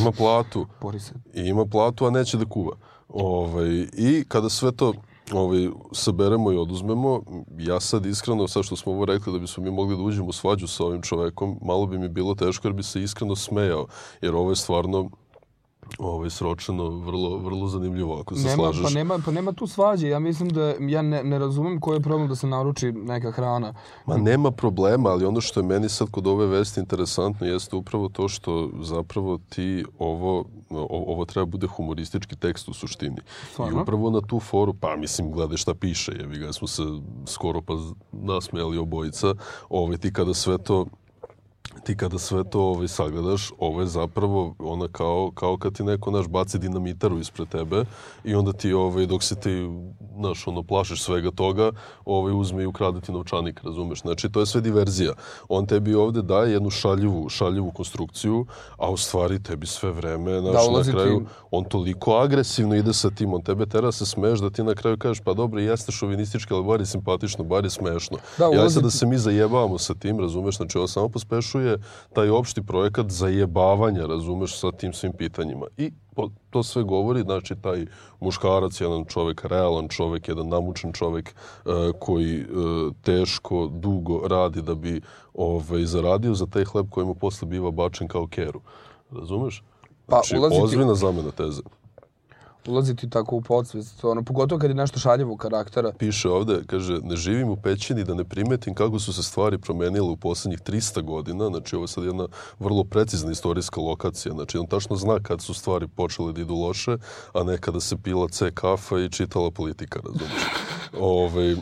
ima 0.00 0.12
platu. 0.12 0.66
Bori 0.82 1.00
se. 1.00 1.14
i 1.34 1.40
ima 1.40 1.66
platu, 1.66 2.06
a 2.06 2.10
neće 2.10 2.36
da 2.36 2.44
kuva. 2.44 2.76
Ovaj, 3.08 3.86
I 3.92 4.24
kada 4.28 4.48
sve 4.48 4.72
to 4.72 4.92
ovaj, 5.32 5.68
saberemo 5.92 6.52
i 6.52 6.56
oduzmemo, 6.56 7.22
ja 7.58 7.80
sad 7.80 8.06
iskreno, 8.06 8.48
sad 8.48 8.64
što 8.64 8.76
smo 8.76 8.92
ovo 8.92 9.04
rekli 9.04 9.32
da 9.32 9.38
bismo 9.38 9.64
mi 9.64 9.70
mogli 9.70 9.96
da 9.96 10.02
uđemo 10.02 10.28
u 10.28 10.32
svađu 10.32 10.66
sa 10.66 10.84
ovim 10.84 11.02
čovekom, 11.02 11.58
malo 11.62 11.86
bi 11.86 11.98
mi 11.98 12.08
bilo 12.08 12.34
teško 12.34 12.68
jer 12.68 12.74
bi 12.74 12.82
se 12.82 13.02
iskreno 13.02 13.36
smejao, 13.36 13.86
jer 14.20 14.34
ovo 14.34 14.50
je 14.50 14.56
stvarno 14.56 15.10
ovaj, 16.00 16.30
sročeno 16.30 16.88
vrlo, 16.88 17.36
vrlo 17.36 17.68
zanimljivo, 17.68 18.20
ako 18.20 18.34
se 18.34 18.42
Nema, 18.48 18.54
slažeš. 18.54 18.82
pa, 18.82 18.90
nema, 18.90 19.18
pa 19.24 19.30
nema 19.30 19.52
tu 19.52 19.66
svađe. 19.66 20.08
Ja 20.08 20.18
mislim 20.18 20.48
da 20.48 20.74
ja 20.80 21.02
ne, 21.02 21.24
ne 21.24 21.38
razumem 21.38 21.80
koji 21.80 21.96
je 21.96 22.00
problem 22.00 22.28
da 22.28 22.34
se 22.36 22.46
naruči 22.46 22.92
neka 22.92 23.30
hrana. 23.30 23.74
Ma 24.06 24.16
nema 24.16 24.50
problema, 24.50 25.08
ali 25.10 25.24
ono 25.24 25.40
što 25.40 25.60
je 25.60 25.64
meni 25.66 25.88
sad 25.88 26.10
kod 26.10 26.26
ove 26.26 26.46
vesti 26.46 26.80
interesantno 26.80 27.46
jeste 27.46 27.76
upravo 27.76 28.08
to 28.08 28.28
što 28.28 28.70
zapravo 28.82 29.38
ti 29.48 29.84
ovo, 29.98 30.44
ovo 30.90 31.24
treba 31.24 31.46
bude 31.46 31.66
humoristički 31.66 32.36
tekst 32.36 32.68
u 32.68 32.74
suštini. 32.74 33.16
I 33.16 33.52
Stvarno? 33.52 33.82
upravo 33.82 34.10
na 34.10 34.20
tu 34.20 34.40
foru, 34.40 34.74
pa 34.74 34.96
mislim, 34.96 35.32
gledaj 35.32 35.56
šta 35.56 35.74
piše, 35.74 36.12
jevi 36.12 36.38
ga, 36.38 36.52
smo 36.52 36.68
se 36.68 36.82
skoro 37.26 37.60
pa 37.62 37.74
nasmejali 38.12 38.78
obojica, 38.78 39.34
ovaj, 39.68 39.96
ti 39.96 40.12
kada 40.12 40.34
sve 40.34 40.58
to 40.58 40.86
ti 41.84 41.96
kada 41.96 42.18
sve 42.18 42.44
to 42.44 42.60
ovaj, 42.60 42.88
sagledaš, 42.88 43.50
ovo 43.58 43.80
je 43.80 43.86
zapravo 43.86 44.54
ona 44.58 44.88
kao, 44.88 45.30
kao 45.34 45.56
kad 45.56 45.72
ti 45.76 45.84
neko, 45.84 46.10
naš, 46.10 46.28
baci 46.28 46.58
dinamitaru 46.58 47.18
ispred 47.18 47.48
tebe 47.48 47.84
i 48.24 48.34
onda 48.34 48.52
ti, 48.52 48.72
ovaj, 48.72 49.06
dok 49.06 49.22
se 49.22 49.34
ti, 49.34 49.68
znaš, 50.16 50.46
ono, 50.46 50.62
plašiš 50.62 51.02
svega 51.02 51.30
toga, 51.30 51.72
ovaj, 52.04 52.32
uzme 52.34 52.62
i 52.62 52.66
ukrade 52.66 53.00
ti 53.00 53.12
novčanik, 53.12 53.60
razumeš? 53.64 54.00
Znači, 54.00 54.28
to 54.28 54.40
je 54.40 54.46
sve 54.46 54.60
diverzija. 54.60 55.12
On 55.48 55.66
tebi 55.66 55.94
ovde 55.94 56.22
daje 56.22 56.52
jednu 56.52 56.70
šaljivu, 56.70 57.28
šaljivu 57.28 57.70
konstrukciju, 57.70 58.46
a 58.76 58.90
u 58.90 58.96
stvari 58.96 59.42
tebi 59.42 59.66
sve 59.66 59.90
vreme, 59.92 60.40
znaš, 60.40 60.54
na 60.54 60.70
ulazi 60.70 60.90
ti- 60.90 60.96
kraju, 60.96 61.26
on 61.50 61.64
toliko 61.64 62.16
agresivno 62.16 62.74
ide 62.74 62.92
sa 62.92 63.10
tim, 63.10 63.34
on 63.34 63.42
tebe 63.42 63.66
tera 63.66 63.92
se 63.92 64.06
smeš 64.06 64.40
da 64.40 64.50
ti 64.50 64.62
na 64.62 64.74
kraju 64.74 64.98
kažeš, 64.98 65.20
pa 65.20 65.34
dobro, 65.34 65.60
jeste 65.60 65.92
šovinistički, 65.92 66.54
ali 66.54 66.64
bar 66.64 66.80
je 66.80 66.86
simpatično, 66.86 67.44
bar 67.44 67.64
je 67.64 67.70
smešno. 67.70 68.18
Da, 68.38 68.44
ja 68.44 68.70
sad 68.70 68.82
da 68.82 68.90
se 68.90 69.06
mi 69.06 69.18
zajebavamo 69.18 69.78
sa 69.78 69.94
tim, 69.94 70.20
razumeš, 70.20 70.56
znači 70.56 70.78
ovo 70.78 70.86
samo 70.86 71.08
pospešuje 71.08 71.59
taj 72.12 72.28
opšti 72.30 72.62
projekat 72.62 73.10
zajebavanja, 73.10 74.06
razumeš, 74.06 74.58
sa 74.58 74.72
tim 74.72 74.92
svim 74.92 75.12
pitanjima. 75.12 75.66
I 75.76 75.92
to 76.50 76.62
sve 76.62 76.82
govori, 76.82 77.20
znači, 77.22 77.54
taj 77.56 77.86
muškarac, 78.20 78.80
jedan 78.80 79.04
čovek, 79.04 79.44
realan 79.44 79.88
čovek, 79.88 80.28
jedan 80.28 80.48
namučen 80.48 80.92
čovek 80.92 81.28
e, 81.28 81.70
koji 81.98 82.40
e, 82.40 82.44
teško, 83.02 83.68
dugo 83.72 84.28
radi 84.28 84.62
da 84.62 84.74
bi 84.74 85.00
ovaj, 85.34 85.84
zaradio 85.84 86.34
za 86.34 86.46
taj 86.46 86.64
hleb 86.64 86.86
koji 86.90 87.06
mu 87.06 87.14
posle 87.14 87.48
biva 87.48 87.70
bačen 87.70 88.08
kao 88.08 88.26
keru. 88.26 88.60
Razumeš? 89.10 89.62
Pa, 90.06 90.16
Znači, 90.16 90.38
ulazi 90.38 90.56
ti- 90.56 90.62
ozbiljna 90.62 90.94
zamena 90.94 91.30
teze. 91.30 91.62
Ulazi 92.66 92.96
ti 92.96 93.10
tako 93.10 93.36
u 93.36 93.40
podsvest. 93.40 94.04
Ono, 94.04 94.22
pogotovo 94.22 94.58
kad 94.58 94.70
je 94.70 94.74
nešto 94.74 94.98
šaljevog 94.98 95.38
karaktera. 95.38 95.92
Piše 95.98 96.28
ovde, 96.28 96.62
kaže, 96.66 96.98
ne 97.02 97.16
živim 97.16 97.48
u 97.48 97.56
pećini 97.56 98.04
da 98.04 98.14
ne 98.14 98.24
primetim 98.24 98.74
kako 98.74 98.98
su 98.98 99.12
se 99.12 99.22
stvari 99.22 99.58
promenile 99.58 100.08
u 100.08 100.16
poslednjih 100.16 100.60
300 100.60 101.02
godina. 101.02 101.46
Znači, 101.46 101.76
ovo 101.76 101.84
je 101.84 101.88
sad 101.88 102.04
jedna 102.04 102.26
vrlo 102.58 102.84
precizna 102.84 103.32
istorijska 103.32 103.80
lokacija. 103.80 104.32
Znači, 104.34 104.58
on 104.58 104.66
tačno 104.66 104.96
zna 104.96 105.20
kad 105.22 105.42
su 105.42 105.54
stvari 105.54 105.88
počele 105.88 106.32
da 106.32 106.40
idu 106.40 106.54
loše, 106.54 106.96
a 107.32 107.42
ne 107.42 107.58
kada 107.58 107.80
se 107.80 107.96
pila 107.96 108.28
C 108.28 108.50
kafa 108.54 108.98
i 108.98 109.10
čitala 109.10 109.50
politika, 109.50 110.00
razumiješ? 110.04 110.42
Ove, 111.00 111.56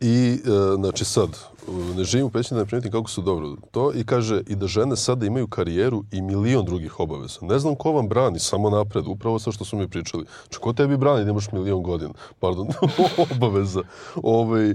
I, 0.00 0.40
e, 0.44 0.76
znači 0.76 1.04
sad, 1.04 1.28
ne 1.68 2.04
živim 2.04 2.26
u 2.26 2.30
pećini 2.30 2.60
da 2.60 2.66
primetim 2.66 2.92
kako 2.92 3.10
su 3.10 3.22
dobro 3.22 3.56
to 3.70 3.92
i 3.94 4.04
kaže 4.04 4.42
i 4.46 4.54
da 4.54 4.66
žene 4.66 4.96
sada 4.96 5.26
imaju 5.26 5.46
karijeru 5.46 6.04
i 6.12 6.22
milion 6.22 6.64
drugih 6.64 7.00
obaveza. 7.00 7.38
Ne 7.42 7.58
znam 7.58 7.74
ko 7.74 7.92
vam 7.92 8.08
brani, 8.08 8.38
samo 8.38 8.70
napred, 8.70 9.04
upravo 9.06 9.38
sa 9.38 9.52
što 9.52 9.64
su 9.64 9.76
mi 9.76 9.88
pričali. 9.88 10.24
Znači, 10.42 10.58
ko 10.60 10.72
tebi 10.72 10.96
brani 10.96 11.24
da 11.24 11.30
imaš 11.30 11.52
milion 11.52 11.82
godina, 11.82 12.12
pardon, 12.40 12.68
obaveza, 13.36 13.82
ovaj, 14.22 14.74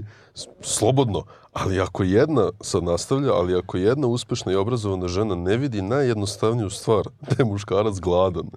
slobodno. 0.60 1.24
Ali 1.52 1.80
ako 1.80 2.02
jedna, 2.02 2.50
sad 2.60 2.84
nastavlja, 2.84 3.32
ali 3.32 3.56
ako 3.56 3.76
jedna 3.76 4.06
uspešna 4.06 4.52
i 4.52 4.56
obrazovana 4.56 5.08
žena 5.08 5.34
ne 5.34 5.56
vidi 5.56 5.82
najjednostavniju 5.82 6.70
stvar, 6.70 7.04
da 7.28 7.36
je 7.38 7.44
muškarac 7.44 7.98
gladan, 7.98 8.50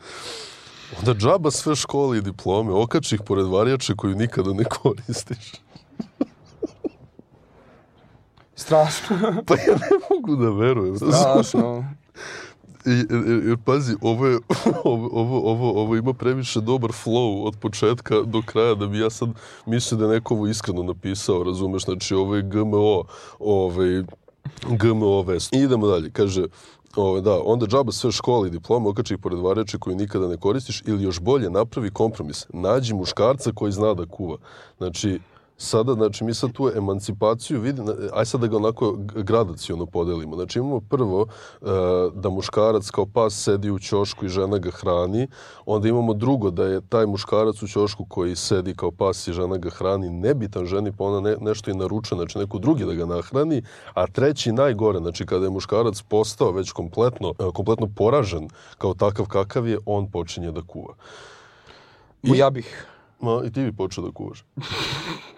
onda 1.00 1.14
džaba 1.14 1.52
sve 1.52 1.76
škole 1.76 2.18
i 2.18 2.22
diplome, 2.22 2.74
okači 2.74 3.16
ih 3.16 3.22
pored 3.26 3.46
varjače 3.46 3.96
koju 3.96 4.16
nikada 4.16 4.54
ne 4.54 4.64
koristiš. 4.64 5.52
Strašno. 8.72 9.18
Pa 9.48 9.54
ja 9.54 9.76
ne 9.76 9.98
mogu 10.10 10.36
da 10.36 10.50
verujem. 10.50 10.96
Strašno. 10.96 11.86
I, 12.86 13.04
jer, 13.48 13.58
pazi, 13.66 13.96
ovo, 14.02 14.28
je, 14.28 14.40
ovo, 14.84 15.10
ovo, 15.12 15.52
ovo, 15.52 15.82
ovo 15.82 15.96
ima 15.96 16.14
previše 16.14 16.62
dobar 16.62 16.92
flow 16.92 17.44
od 17.44 17.58
početka 17.60 18.22
do 18.22 18.42
kraja 18.46 18.76
da 18.76 18.88
bi 18.88 19.00
ja 19.00 19.10
sad 19.10 19.30
mislio 19.66 19.98
da 19.98 20.06
je 20.06 20.12
neko 20.12 20.34
ovo 20.34 20.48
iskreno 20.48 20.84
napisao, 20.84 21.44
razumeš? 21.44 21.84
Znači, 21.84 22.16
ovo 22.16 22.36
je 22.36 22.42
GMO, 22.42 23.04
ovaj, 23.40 24.04
GMO 24.70 25.22
vest. 25.22 25.54
I 25.54 25.58
idemo 25.58 25.88
dalje, 25.88 26.10
kaže, 26.12 26.46
Ove, 26.96 27.22
da, 27.22 27.40
onda 27.46 27.66
džaba 27.66 27.92
sve 27.92 28.12
škole 28.12 28.48
i 28.48 28.52
diplome, 28.52 28.90
okači 28.90 29.18
pored 29.18 29.40
varjače 29.40 29.78
koju 29.78 29.96
nikada 29.96 30.28
ne 30.28 30.38
koristiš 30.38 30.84
ili 30.86 31.04
još 31.04 31.20
bolje, 31.20 31.50
napravi 31.50 31.92
kompromis. 31.92 32.46
Nađi 32.54 32.94
muškarca 32.94 33.52
koji 33.56 33.72
zna 33.72 33.94
da 33.94 34.06
kuva. 34.06 34.38
Znači, 34.78 35.20
sada, 35.62 35.94
znači 35.94 36.24
mi 36.24 36.34
sad 36.34 36.52
tu 36.52 36.72
emancipaciju 36.76 37.62
vidim, 37.62 37.86
aj 38.14 38.26
sad 38.26 38.42
da 38.42 38.48
ga 38.48 38.58
onako 38.58 38.96
gradacijono 38.98 39.86
podelimo. 39.86 40.36
Znači 40.36 40.60
imamo 40.60 40.80
prvo 40.80 41.22
uh, 41.22 41.70
da 42.14 42.30
muškarac 42.30 42.90
kao 42.90 43.06
pas 43.06 43.34
sedi 43.34 43.72
u 43.72 43.80
ćošku 43.80 44.26
i 44.26 44.30
žena 44.30 44.58
ga 44.58 44.72
hrani, 44.72 45.28
onda 45.66 45.88
imamo 45.88 46.14
drugo 46.14 46.52
da 46.52 46.66
je 46.66 46.82
taj 46.82 47.06
muškarac 47.06 47.64
u 47.64 47.68
ćošku 47.68 48.06
koji 48.06 48.36
sedi 48.36 48.76
kao 48.76 48.92
pas 48.92 49.28
i 49.28 49.34
žena 49.34 49.58
ga 49.58 49.70
hrani 49.70 50.10
nebitan 50.10 50.66
ženi 50.66 50.92
pa 50.98 51.04
ona 51.04 51.20
ne, 51.20 51.36
nešto 51.42 51.72
i 51.72 51.74
naruča, 51.74 52.16
znači 52.16 52.40
neko 52.40 52.60
drugi 52.60 52.86
da 52.86 52.94
ga 52.94 53.06
nahrani, 53.06 53.64
a 53.94 54.08
treći 54.08 54.52
najgore, 54.52 55.00
znači 55.00 55.26
kada 55.26 55.46
je 55.46 55.52
muškarac 55.52 56.02
postao 56.02 56.52
već 56.52 56.72
kompletno, 56.72 57.30
uh, 57.30 57.54
kompletno 57.54 57.90
poražen 57.96 58.50
kao 58.78 58.94
takav 58.94 59.28
kakav 59.28 59.68
je, 59.68 59.78
on 59.86 60.12
počinje 60.12 60.52
da 60.52 60.62
kuva. 60.62 60.94
I, 62.24 62.38
ja 62.38 62.50
bih 62.50 62.88
Ma, 63.22 63.42
i 63.46 63.52
ti 63.52 63.64
bi 63.64 63.72
počeo 63.72 64.04
da 64.04 64.12
kuvaš. 64.12 64.44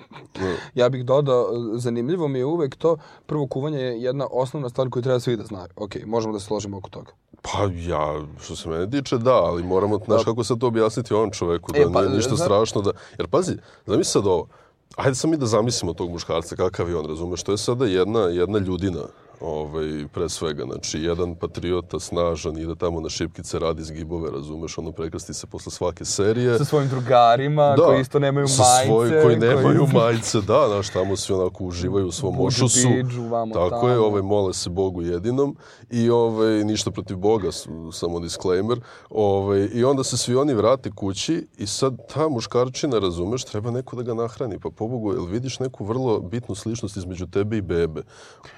Ja 0.75 0.89
bih 0.89 1.05
dodao, 1.05 1.47
zanimljivo 1.75 2.27
mi 2.27 2.39
je 2.39 2.45
uvek 2.45 2.75
to, 2.75 2.97
prvo 3.25 3.47
kuvanje 3.47 3.79
je 3.79 4.01
jedna 4.01 4.27
osnovna 4.31 4.69
stvar 4.69 4.89
koju 4.89 5.03
treba 5.03 5.19
svi 5.19 5.37
da 5.37 5.43
znaju. 5.43 5.67
Ok, 5.75 5.95
možemo 6.05 6.33
da 6.33 6.39
se 6.39 6.45
složimo 6.45 6.77
oko 6.77 6.89
toga. 6.89 7.11
Pa 7.41 7.69
ja, 7.73 8.21
što 8.41 8.55
se 8.55 8.69
mene 8.69 8.89
tiče, 8.89 9.17
da, 9.17 9.33
ali 9.33 9.63
moramo, 9.63 9.99
znaš 10.05 10.21
da. 10.21 10.31
kako 10.31 10.43
se 10.43 10.59
to 10.59 10.67
objasniti 10.67 11.13
ovom 11.13 11.31
čoveku, 11.31 11.71
da 11.71 11.79
e, 11.79 11.85
pa, 11.93 12.01
nije 12.01 12.15
ništa 12.15 12.35
za... 12.35 12.43
strašno 12.43 12.81
da... 12.81 12.91
Jer 13.17 13.27
pazi, 13.27 13.53
zamisli 13.85 14.11
sad 14.11 14.27
ovo, 14.27 14.47
ajde 14.95 15.15
sam 15.15 15.29
mi 15.29 15.37
da 15.37 15.45
zamislimo 15.45 15.93
tog 15.93 16.09
muškarca 16.09 16.55
kakav 16.55 16.89
je 16.89 16.97
on, 16.97 17.05
razumeš, 17.05 17.43
to 17.43 17.51
je 17.51 17.57
sada 17.57 17.85
jedna, 17.85 18.19
jedna 18.19 18.59
ljudina, 18.59 19.01
ovaj, 19.43 20.07
pre 20.13 20.29
svega. 20.29 20.63
Znači, 20.63 20.99
jedan 20.99 21.35
patriota 21.35 21.99
snažan 21.99 22.57
ide 22.57 22.75
tamo 22.75 23.01
na 23.01 23.09
šipkice, 23.09 23.59
radi 23.59 23.83
zgibove, 23.83 24.31
razumeš, 24.31 24.77
ono 24.77 24.91
prekrasti 24.91 25.33
se 25.33 25.47
posle 25.47 25.71
svake 25.71 26.05
serije. 26.05 26.57
Sa 26.57 26.65
svojim 26.65 26.89
drugarima, 26.89 27.75
da, 27.77 27.83
koji 27.83 28.01
isto 28.01 28.19
nemaju 28.19 28.43
majice. 28.43 28.63
Sa 28.63 28.85
svoj, 28.85 29.21
koji 29.23 29.37
nemaju 29.37 29.87
koji... 29.91 30.03
majice, 30.03 30.41
da, 30.41 30.67
znaš, 30.67 30.89
tamo 30.89 31.15
svi 31.15 31.33
onako 31.33 31.63
uživaju 31.63 32.07
u 32.07 32.11
svom 32.11 32.35
Buđu 32.35 32.65
ošusu. 32.65 32.87
Vamo 33.29 33.53
Tako 33.53 33.69
tamo. 33.69 33.87
je, 33.87 33.99
ovaj, 33.99 34.21
mole 34.21 34.53
se 34.53 34.69
Bogu 34.69 35.01
jedinom 35.01 35.55
i 35.89 36.09
ovaj, 36.09 36.63
ništa 36.63 36.91
protiv 36.91 37.17
Boga, 37.17 37.49
samo 37.91 38.19
disclaimer. 38.19 38.79
Ovaj, 39.09 39.69
I 39.73 39.83
onda 39.83 40.03
se 40.03 40.17
svi 40.17 40.35
oni 40.35 40.53
vrate 40.53 40.91
kući 40.91 41.47
i 41.57 41.67
sad 41.67 42.13
ta 42.13 42.29
muškarčina, 42.29 42.99
razumeš, 42.99 43.43
treba 43.43 43.71
neko 43.71 43.95
da 43.95 44.03
ga 44.03 44.13
nahrani. 44.13 44.59
Pa 44.59 44.69
pobogu, 44.69 45.13
jel 45.13 45.25
vidiš 45.25 45.59
neku 45.59 45.85
vrlo 45.85 46.19
bitnu 46.19 46.55
sličnost 46.55 46.97
između 46.97 47.27
tebe 47.27 47.57
i 47.57 47.61
bebe? 47.61 48.01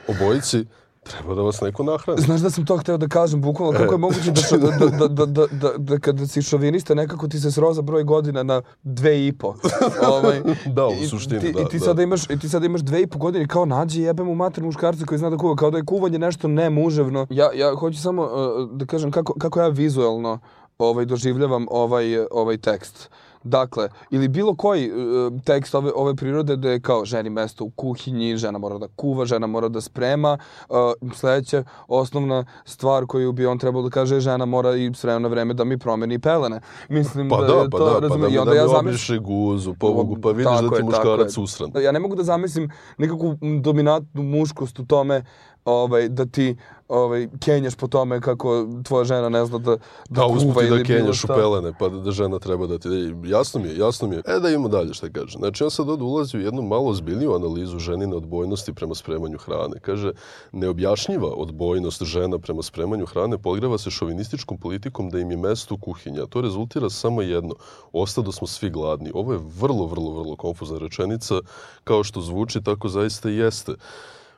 Obojici 0.08 0.66
Treba 1.12 1.36
da 1.36 1.42
vas 1.42 1.62
neko 1.62 1.84
nahrani. 1.84 2.22
Znaš 2.22 2.42
da 2.42 2.50
sam 2.50 2.66
to 2.66 2.78
hteo 2.78 2.98
da 2.98 3.08
kažem, 3.08 3.42
bukvalno, 3.42 3.80
kako 3.80 3.94
je 3.94 3.98
moguće 3.98 4.32
da, 4.32 4.58
da, 4.58 4.86
da, 4.90 5.08
da, 5.08 5.26
da, 5.26 5.46
da, 5.52 5.72
da 5.78 6.00
kada 6.00 6.28
si 6.28 6.42
šovinista 6.42 6.94
nekako 6.94 7.28
ti 7.28 7.40
se 7.40 7.52
sroza 7.52 7.82
broj 7.82 8.04
godina 8.04 8.44
na 8.44 8.62
dve 8.84 9.28
i 9.28 9.32
po. 9.32 9.54
Ovaj, 10.18 10.42
da, 10.66 10.88
u 10.88 11.08
suštini, 11.10 11.42
ti, 11.42 11.52
da. 11.52 11.62
I 11.62 11.66
ti, 11.66 11.80
da. 11.80 11.86
Sada 11.86 12.04
imaš, 12.04 12.30
I 12.30 12.40
ti 12.40 12.50
sada 12.50 12.66
imaš 12.66 12.82
dve 12.82 13.02
i 13.02 13.08
po 13.08 13.20
godine 13.20 13.48
kao 13.48 13.66
nađi 13.66 14.02
jebem 14.02 14.30
u 14.30 14.36
mater 14.36 14.64
muškarca 14.64 15.06
koji 15.06 15.20
zna 15.20 15.30
da 15.30 15.38
kuva, 15.38 15.56
kao 15.56 15.72
da 15.72 15.78
je 15.78 15.86
kuvanje 15.86 16.20
nešto 16.20 16.48
nemuževno. 16.48 17.28
Ja, 17.30 17.50
ja 17.54 17.76
hoću 17.76 18.02
samo 18.02 18.24
uh, 18.24 18.70
da 18.72 18.86
kažem 18.86 19.12
kako, 19.12 19.34
kako 19.34 19.60
ja 19.60 19.68
vizualno 19.68 20.40
ovaj, 20.78 21.06
doživljavam 21.06 21.68
ovaj, 21.70 22.26
ovaj 22.32 22.58
tekst. 22.58 23.10
Uh, 23.12 23.25
Dakle, 23.46 23.90
ili 24.10 24.28
bilo 24.28 24.56
koji 24.56 24.92
uh, 24.92 25.42
tekst 25.44 25.76
ove, 25.76 25.92
ove 25.96 26.16
prirode 26.16 26.56
da 26.56 26.70
je 26.70 26.80
kao 26.80 27.06
ženi 27.06 27.30
mesto 27.30 27.64
u 27.64 27.70
kuhinji, 27.70 28.38
žena 28.38 28.58
mora 28.58 28.78
da 28.78 28.88
kuva, 28.96 29.26
žena 29.26 29.48
mora 29.48 29.70
da 29.70 29.82
sprema. 29.82 30.38
Uh, 30.70 30.78
sledeća 31.14 31.64
osnovna 31.88 32.46
stvar 32.66 33.06
koju 33.06 33.32
bi 33.32 33.46
on 33.46 33.60
trebao 33.60 33.82
da 33.82 33.90
kaže 33.90 34.16
je 34.16 34.22
žena 34.22 34.46
mora 34.46 34.76
i 34.76 34.92
s 34.94 35.04
vremena 35.04 35.20
na 35.20 35.28
vreme 35.28 35.54
da 35.54 35.64
mi 35.64 35.78
promeni 35.78 36.20
pelene. 36.20 36.62
Mislim 36.90 37.30
pa 37.30 37.42
da, 37.42 37.48
da 37.48 37.70
pa 37.72 37.78
to, 37.78 37.86
da, 37.86 38.00
razumije. 38.00 38.22
pa 38.22 38.30
da, 38.30 38.36
I 38.36 38.38
onda 38.38 38.52
da 38.52 38.58
ja 38.58 38.68
zamislim... 38.68 39.24
guzu, 39.24 39.74
pobogu, 39.80 40.18
pa 40.22 40.30
vidiš 40.30 40.60
da 40.62 40.78
ti 40.78 40.84
muškarac 40.84 41.38
usran. 41.38 41.72
Ja 41.84 41.92
ne 41.92 42.00
mogu 42.00 42.16
da 42.16 42.24
zamislim 42.24 42.70
nekakvu 42.98 43.38
dominantnu 43.62 44.24
muškost 44.24 44.80
u 44.80 44.86
tome 44.86 45.24
ovaj, 45.66 46.10
da 46.10 46.26
ti 46.26 46.56
ovaj, 46.88 47.28
kenjaš 47.40 47.76
po 47.76 47.88
tome 47.88 48.22
kako 48.22 48.68
tvoja 48.84 49.04
žena 49.04 49.30
ne 49.30 49.46
zna 49.46 49.58
da, 49.58 49.78
da 50.10 50.26
A, 50.26 50.28
kuva 50.28 50.64
ili 50.64 50.78
da 50.78 50.84
kenjaš 50.84 51.24
u 51.24 51.28
pelene, 51.28 51.74
pa 51.80 51.90
da, 51.90 52.00
da 52.00 52.12
žena 52.12 52.40
treba 52.40 52.68
da 52.68 52.78
ti... 52.80 52.90
Jasno 53.24 53.62
mi 53.62 53.68
je, 53.68 53.78
jasno 53.78 54.08
mi 54.08 54.16
je. 54.16 54.22
E 54.28 54.40
da 54.40 54.50
imamo 54.50 54.68
dalje 54.68 54.94
šta 54.94 55.10
kaže. 55.10 55.38
Znači 55.38 55.64
on 55.64 55.72
sad 55.72 56.02
ulazi 56.02 56.38
u 56.38 56.42
jednu 56.42 56.62
malo 56.62 56.94
zbiljniju 56.94 57.36
analizu 57.36 57.80
ženine 57.80 58.16
odbojnosti 58.16 58.74
prema 58.74 58.96
spremanju 58.96 59.38
hrane. 59.38 59.80
Kaže, 59.82 60.12
neobjašnjiva 60.52 61.28
odbojnost 61.28 62.04
žena 62.04 62.40
prema 62.40 62.64
spremanju 62.64 63.06
hrane 63.06 63.38
podgreva 63.38 63.78
se 63.78 63.90
šovinističkom 63.90 64.58
politikom 64.58 65.10
da 65.10 65.20
im 65.20 65.32
je 65.32 65.38
mesto 65.38 65.76
u 65.76 65.78
kuhinji, 65.78 66.20
a 66.20 66.26
to 66.26 66.42
rezultira 66.42 66.90
samo 66.90 67.22
jedno. 67.22 67.56
Ostado 67.94 68.32
smo 68.32 68.48
svi 68.48 68.70
gladni. 68.70 69.12
Ovo 69.14 69.34
je 69.34 69.40
vrlo, 69.60 69.86
vrlo, 69.86 70.12
vrlo 70.12 70.36
konfuzna 70.36 70.78
rečenica, 70.78 71.36
kao 71.84 72.04
što 72.04 72.22
zvuči, 72.22 72.64
tako 72.64 72.90
zaista 72.90 73.30
i 73.30 73.36
jeste. 73.36 73.74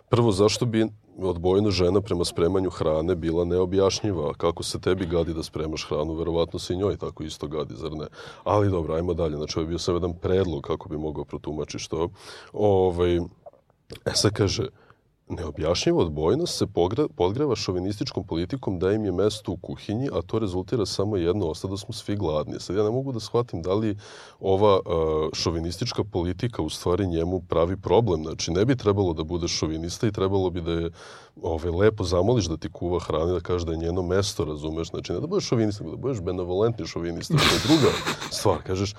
Prvo, 0.10 0.32
zašto 0.32 0.66
bi 0.66 0.88
odbojna 1.18 1.72
žena 1.72 2.02
prema 2.02 2.26
spremanju 2.26 2.70
hrane 2.70 3.16
bila 3.16 3.46
neobjašnjiva. 3.46 4.34
Kako 4.34 4.64
se 4.64 4.80
tebi 4.80 5.06
gadi 5.06 5.34
da 5.34 5.44
spremaš 5.44 5.88
hranu, 5.90 6.14
verovatno 6.14 6.60
se 6.60 6.74
i 6.74 6.78
njoj 6.78 6.98
tako 6.98 7.24
isto 7.24 7.48
gadi, 7.48 7.76
zar 7.76 7.92
ne? 7.92 8.06
Ali 8.44 8.70
dobro, 8.70 8.94
ajmo 8.94 9.14
dalje. 9.14 9.38
Znači, 9.38 9.60
ovo 9.60 9.64
je 9.64 9.68
bio 9.68 9.80
sam 9.80 9.96
jedan 9.96 10.14
predlog 10.14 10.64
kako 10.64 10.90
bi 10.90 10.98
mogao 10.98 11.26
protumačiti 11.26 11.84
što. 11.84 12.10
Ovaj, 12.54 13.16
e 14.06 14.12
sad 14.14 14.32
kaže, 14.32 14.68
Neobjašnjiva 15.30 16.00
odbojnost 16.02 16.58
se 16.58 16.66
podgreva 17.16 17.56
šovinističkom 17.56 18.24
politikom 18.24 18.80
da 18.80 18.92
im 18.92 19.06
je 19.06 19.12
mesto 19.12 19.52
u 19.52 19.58
kuhinji, 19.58 20.10
a 20.14 20.22
to 20.22 20.40
rezultira 20.40 20.86
samo 20.86 21.18
jedno, 21.18 21.48
osta 21.48 21.68
da 21.68 21.78
smo 21.78 21.94
svi 21.94 22.16
gladni. 22.16 22.60
Sad 22.60 22.76
ja 22.76 22.84
ne 22.84 22.92
mogu 22.92 23.12
da 23.12 23.20
shvatim 23.20 23.62
da 23.62 23.74
li 23.74 23.98
ova 24.40 24.76
uh, 24.76 25.30
šovinistička 25.34 26.04
politika 26.04 26.62
u 26.62 26.70
stvari 26.70 27.08
njemu 27.08 27.42
pravi 27.42 27.78
problem. 27.78 28.24
Znači, 28.24 28.52
ne 28.52 28.66
bi 28.66 28.76
trebalo 28.76 29.14
da 29.14 29.24
bude 29.24 29.48
šovinista 29.48 30.08
i 30.08 30.12
trebalo 30.12 30.50
bi 30.50 30.62
da 30.62 30.72
je 30.72 30.92
ove, 31.42 31.72
lepo 31.72 32.04
zamoliš 32.04 32.46
da 32.46 32.58
ti 32.58 32.70
kuva 32.72 33.00
hrane, 33.00 33.32
da 33.34 33.40
kaže 33.40 33.66
da 33.66 33.72
je 33.72 33.78
njeno 33.78 34.02
mesto, 34.02 34.46
razumeš? 34.46 34.90
Znači, 34.90 35.14
ne 35.14 35.20
da 35.20 35.28
budeš 35.28 35.48
šovinista, 35.48 35.84
da 35.84 35.96
budeš 35.96 36.22
benevolentni 36.22 36.88
šovinista. 36.88 37.34
To 37.34 37.56
je 37.56 37.62
druga 37.68 37.92
stvar. 38.32 38.58
Kažeš, 38.64 38.96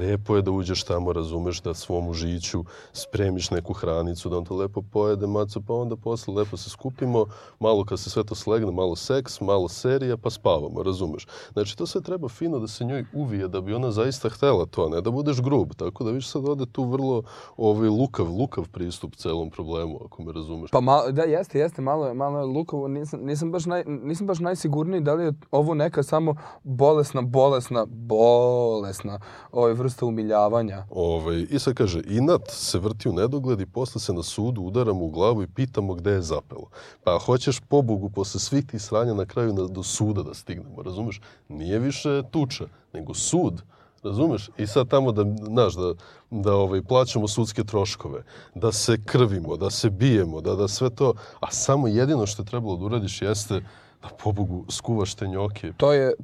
lepo 0.00 0.36
je 0.36 0.42
da 0.42 0.50
uđeš 0.50 0.84
tamo, 0.84 1.12
razumeš, 1.12 1.60
da 1.60 1.74
svom 1.74 2.14
žiću 2.14 2.64
spremiš 2.92 3.50
neku 3.50 3.72
hranicu, 3.72 4.28
da 4.28 4.38
on 4.38 4.44
to 4.44 4.56
lepo 4.56 4.82
pojede, 4.82 5.26
maco, 5.26 5.60
pa 5.60 5.74
onda 5.74 5.96
posle 5.96 6.34
lepo 6.34 6.56
se 6.56 6.70
skupimo, 6.70 7.26
malo 7.60 7.84
kad 7.84 8.00
se 8.00 8.10
sve 8.10 8.24
to 8.24 8.34
slegne, 8.34 8.72
malo 8.72 8.96
seks, 8.96 9.40
malo 9.40 9.68
serija, 9.68 10.16
pa 10.16 10.30
spavamo, 10.30 10.82
razumeš? 10.82 11.26
Znači, 11.52 11.76
to 11.76 11.86
sve 11.86 12.00
treba 12.00 12.28
fino 12.28 12.58
da 12.58 12.68
se 12.68 12.84
njoj 12.84 13.04
uvije, 13.12 13.48
da 13.48 13.60
bi 13.60 13.74
ona 13.74 13.90
zaista 13.90 14.28
htela 14.28 14.66
to, 14.66 14.88
ne 14.88 15.00
da 15.00 15.10
budeš 15.10 15.40
grub. 15.40 15.74
Tako 15.76 16.04
da 16.04 16.10
viš 16.10 16.28
sad 16.28 16.48
ode 16.48 16.66
tu 16.66 16.84
vrlo 16.84 17.22
ovaj, 17.56 17.88
lukav, 17.88 18.26
lukav 18.26 18.64
pristup 18.72 19.16
celom 19.16 19.50
problemu, 19.50 20.00
ako 20.04 20.22
me 20.22 20.32
razumeš. 20.32 20.70
Pa 20.70 20.80
ma, 20.80 21.02
da, 21.10 21.22
jeste, 21.22 21.58
jeste, 21.58 21.75
malo 21.82 22.06
je, 22.06 22.14
malo 22.14 22.38
je 22.38 22.44
lukovo. 22.44 22.88
Nisam, 22.88 23.20
nisam, 23.22 23.52
baš 23.52 23.66
naj, 23.66 23.84
nisam 23.86 24.26
baš 24.26 24.38
najsigurniji 24.38 25.00
da 25.00 25.14
li 25.14 25.24
je 25.24 25.32
ovo 25.50 25.74
neka 25.74 26.02
samo 26.02 26.34
bolesna, 26.64 27.22
bolesna, 27.22 27.86
bolesna 27.88 29.20
ovaj, 29.52 29.72
vrsta 29.72 30.06
umiljavanja. 30.06 30.86
Ovaj, 30.90 31.46
I 31.50 31.58
sad 31.58 31.74
kaže, 31.74 32.02
inat 32.06 32.42
se 32.48 32.78
vrti 32.78 33.08
u 33.08 33.12
nedogled 33.12 33.60
i 33.60 33.66
posle 33.66 34.00
se 34.00 34.12
na 34.12 34.22
sudu 34.22 34.62
udaramo 34.62 35.04
u 35.04 35.10
glavu 35.10 35.42
i 35.42 35.46
pitamo 35.46 35.94
gde 35.94 36.10
je 36.10 36.22
zapelo. 36.22 36.68
Pa 37.04 37.18
hoćeš 37.18 37.60
pobogu 37.60 38.10
posle 38.10 38.40
svih 38.40 38.66
tih 38.66 38.82
sranja 38.82 39.14
na 39.14 39.26
kraju 39.26 39.52
na, 39.52 39.64
do 39.64 39.82
suda 39.82 40.22
da 40.22 40.34
stignemo, 40.34 40.82
razumeš? 40.82 41.20
Nije 41.48 41.78
više 41.78 42.22
tuča, 42.30 42.64
nego 42.92 43.14
sud. 43.14 43.62
Razumeš? 44.06 44.50
I 44.58 44.66
sad 44.66 44.88
tamo 44.88 45.12
da, 45.12 45.24
znaš, 45.44 45.74
da, 45.74 45.94
da 46.30 46.54
ovaj, 46.54 46.82
plaćamo 46.82 47.28
sudske 47.28 47.64
troškove, 47.64 48.22
da 48.54 48.72
se 48.72 48.98
krvimo, 49.04 49.56
da 49.56 49.70
se 49.70 49.90
bijemo, 49.90 50.40
da, 50.40 50.54
da 50.54 50.68
sve 50.68 50.90
to, 50.90 51.14
a 51.40 51.50
samo 51.50 51.88
jedino 51.88 52.26
što 52.26 52.42
je 52.42 52.46
trebalo 52.46 52.76
da 52.76 52.84
uradiš 52.84 53.22
jeste 53.22 53.60
da 54.02 54.08
pobogu 54.22 54.64
skuvaš 54.70 55.14
te 55.14 55.28
njoke. 55.28 55.72
To 55.76 55.92
je, 55.92 56.14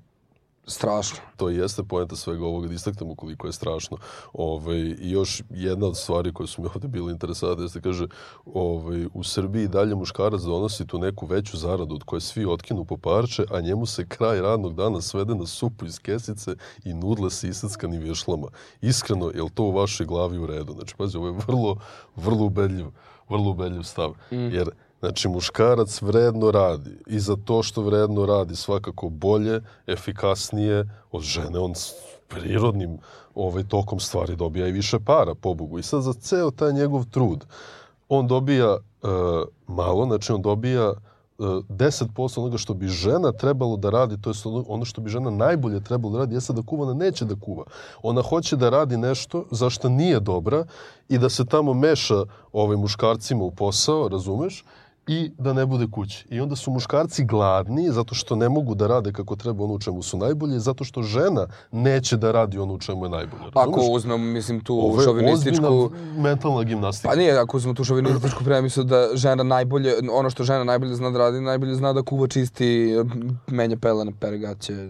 strašno. 0.66 1.18
To 1.36 1.48
jeste 1.48 1.82
poenta 1.82 2.16
svega 2.16 2.46
ovoga, 2.46 2.68
da 2.68 2.74
istaknemo 2.74 3.14
koliko 3.14 3.46
je 3.46 3.52
strašno. 3.52 3.96
Ovaj, 4.32 4.78
I 4.78 5.10
još 5.10 5.42
jedna 5.50 5.86
od 5.86 5.96
stvari 5.96 6.32
koje 6.32 6.46
su 6.46 6.62
mi 6.62 6.68
ovde 6.74 6.88
bile 6.88 7.12
interesantne, 7.12 7.64
jeste 7.64 7.80
kaže, 7.80 8.06
ovaj, 8.44 9.06
u 9.14 9.24
Srbiji 9.24 9.68
dalje 9.68 9.94
muškarac 9.94 10.42
donosi 10.42 10.86
tu 10.86 10.98
neku 10.98 11.26
veću 11.26 11.56
zaradu 11.56 11.94
od 11.94 12.04
koje 12.04 12.20
svi 12.20 12.46
otkinu 12.46 12.84
po 12.84 12.96
parče, 12.96 13.44
a 13.50 13.60
njemu 13.60 13.86
se 13.86 14.06
kraj 14.06 14.40
radnog 14.40 14.74
dana 14.74 15.00
svede 15.00 15.34
na 15.34 15.46
supu 15.46 15.86
iz 15.86 15.98
kesice 15.98 16.54
i 16.84 16.94
nudle 16.94 17.30
sa 17.30 17.46
isackanim 17.46 18.02
vješlama. 18.02 18.48
Iskreno, 18.80 19.30
je 19.34 19.42
li 19.42 19.50
to 19.50 19.62
u 19.62 19.72
vašoj 19.72 20.06
glavi 20.06 20.38
u 20.38 20.46
redu? 20.46 20.72
Znači, 20.72 20.94
pazi, 20.96 21.16
ovo 21.16 21.26
je 21.26 21.38
vrlo, 21.46 21.76
vrlo 22.16 22.44
ubedljiv, 22.44 22.86
vrlo 23.28 23.50
ubedljiv 23.50 23.82
stav. 23.82 24.10
Mm. 24.10 24.36
Jer 24.36 24.70
Znači, 25.02 25.28
muškarac 25.28 26.02
vredno 26.02 26.50
radi 26.50 26.90
i 27.06 27.20
za 27.20 27.36
to 27.44 27.62
što 27.62 27.82
vredno 27.82 28.26
radi 28.26 28.56
svakako 28.56 29.08
bolje, 29.08 29.60
efikasnije 29.86 30.88
od 31.12 31.22
žene. 31.22 31.58
On 31.58 31.72
prirodnim 32.28 32.98
ovaj, 33.34 33.64
tokom 33.68 34.00
stvari 34.00 34.36
dobija 34.36 34.68
i 34.68 34.72
više 34.72 35.00
para, 35.00 35.34
pobogu. 35.34 35.78
I 35.78 35.82
sad 35.82 36.02
za 36.02 36.12
ceo 36.12 36.50
taj 36.50 36.72
njegov 36.72 37.04
trud 37.04 37.44
on 38.08 38.26
dobija 38.28 38.72
uh, 38.72 39.10
malo, 39.66 40.04
znači 40.06 40.32
on 40.32 40.42
dobija 40.42 40.88
e, 40.88 40.92
10% 41.42 42.40
onoga 42.40 42.58
što 42.58 42.74
bi 42.74 42.88
žena 42.88 43.32
trebalo 43.32 43.76
da 43.76 43.90
radi, 43.90 44.20
to 44.20 44.30
je 44.30 44.34
ono 44.68 44.84
što 44.84 45.00
bi 45.00 45.10
žena 45.10 45.30
najbolje 45.30 45.80
trebalo 45.80 46.12
da 46.12 46.18
radi, 46.18 46.34
jeste 46.34 46.52
da 46.52 46.62
kuva, 46.62 46.82
ona 46.82 46.94
neće 46.94 47.24
da 47.24 47.34
kuva. 47.40 47.64
Ona 48.02 48.22
hoće 48.22 48.56
da 48.56 48.70
radi 48.70 48.96
nešto 48.96 49.44
za 49.50 49.70
što 49.70 49.88
nije 49.88 50.20
dobra 50.20 50.64
i 51.08 51.18
da 51.18 51.28
se 51.28 51.44
tamo 51.44 51.74
meša 51.74 52.24
ovaj, 52.52 52.76
muškarcima 52.76 53.44
u 53.44 53.50
posao, 53.50 54.08
razumeš? 54.08 54.64
I 55.06 55.30
da 55.38 55.52
ne 55.52 55.66
bude 55.66 55.86
kući. 55.90 56.26
I 56.30 56.40
onda 56.40 56.56
su 56.56 56.70
muškarci 56.70 57.24
gladni 57.24 57.90
zato 57.90 58.14
što 58.14 58.36
ne 58.36 58.48
mogu 58.48 58.74
da 58.74 58.86
rade 58.86 59.12
kako 59.12 59.36
treba 59.36 59.64
ono 59.64 59.74
u 59.74 59.78
čemu 59.78 60.02
su 60.02 60.18
najbolji, 60.18 60.60
zato 60.60 60.84
što 60.84 61.02
žena 61.02 61.46
neće 61.70 62.16
da 62.16 62.32
radi 62.32 62.58
ono 62.58 62.74
u 62.74 62.78
čemu 62.78 63.04
je 63.04 63.08
najbolje. 63.08 63.42
Ako 63.54 63.80
uzmemo, 63.80 64.24
mislim, 64.24 64.60
tu 64.60 64.74
Ovo 64.74 65.00
je 65.00 65.04
šovinističku... 65.04 65.90
mentalna 66.16 66.62
gimnastika. 66.64 67.08
Pa 67.08 67.16
nije, 67.16 67.38
ako 67.38 67.56
uzmemo 67.56 67.74
tu 67.74 67.84
šovinističku 67.84 68.44
premisu 68.44 68.82
da 68.84 69.08
žena 69.14 69.42
najbolje, 69.42 69.94
ono 70.12 70.30
što 70.30 70.44
žena 70.44 70.64
najbolje 70.64 70.94
zna 70.94 71.10
da 71.10 71.18
radi, 71.18 71.40
najbolje 71.40 71.74
zna 71.74 71.92
da 71.92 72.02
kuva 72.02 72.26
čisti, 72.26 72.88
menja 73.46 73.76
pelene, 73.76 74.12
pere 74.20 74.38
gaće, 74.38 74.88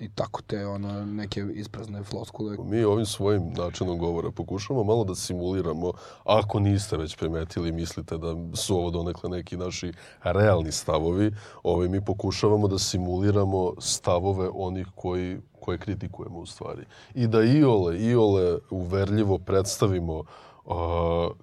i 0.00 0.08
tako 0.08 0.42
te 0.42 0.66
ono 0.66 1.06
neke 1.06 1.40
isprazne 1.54 2.02
floskule. 2.02 2.56
Mi 2.64 2.84
ovim 2.84 3.06
svojim 3.06 3.52
načinom 3.52 3.98
govora 3.98 4.30
pokušamo 4.30 4.84
malo 4.84 5.04
da 5.04 5.14
simuliramo, 5.14 5.92
ako 6.24 6.60
niste 6.60 6.96
već 6.96 7.16
primetili 7.16 7.72
mislite 7.72 8.18
da 8.18 8.56
su 8.56 8.76
ovo 8.76 8.90
donekle 8.90 9.30
neki 9.30 9.56
naši 9.56 9.92
realni 10.22 10.72
stavovi, 10.72 11.34
ovaj, 11.62 11.88
mi 11.88 12.04
pokušavamo 12.04 12.68
da 12.68 12.78
simuliramo 12.78 13.72
stavove 13.78 14.48
onih 14.54 14.86
koji 14.94 15.38
koje 15.62 15.78
kritikujemo 15.78 16.38
u 16.38 16.46
stvari. 16.46 16.84
I 17.14 17.26
da 17.26 17.42
iole, 17.42 17.98
iole 17.98 18.58
uverljivo 18.70 19.38
predstavimo 19.38 20.18
uh, 20.18 20.74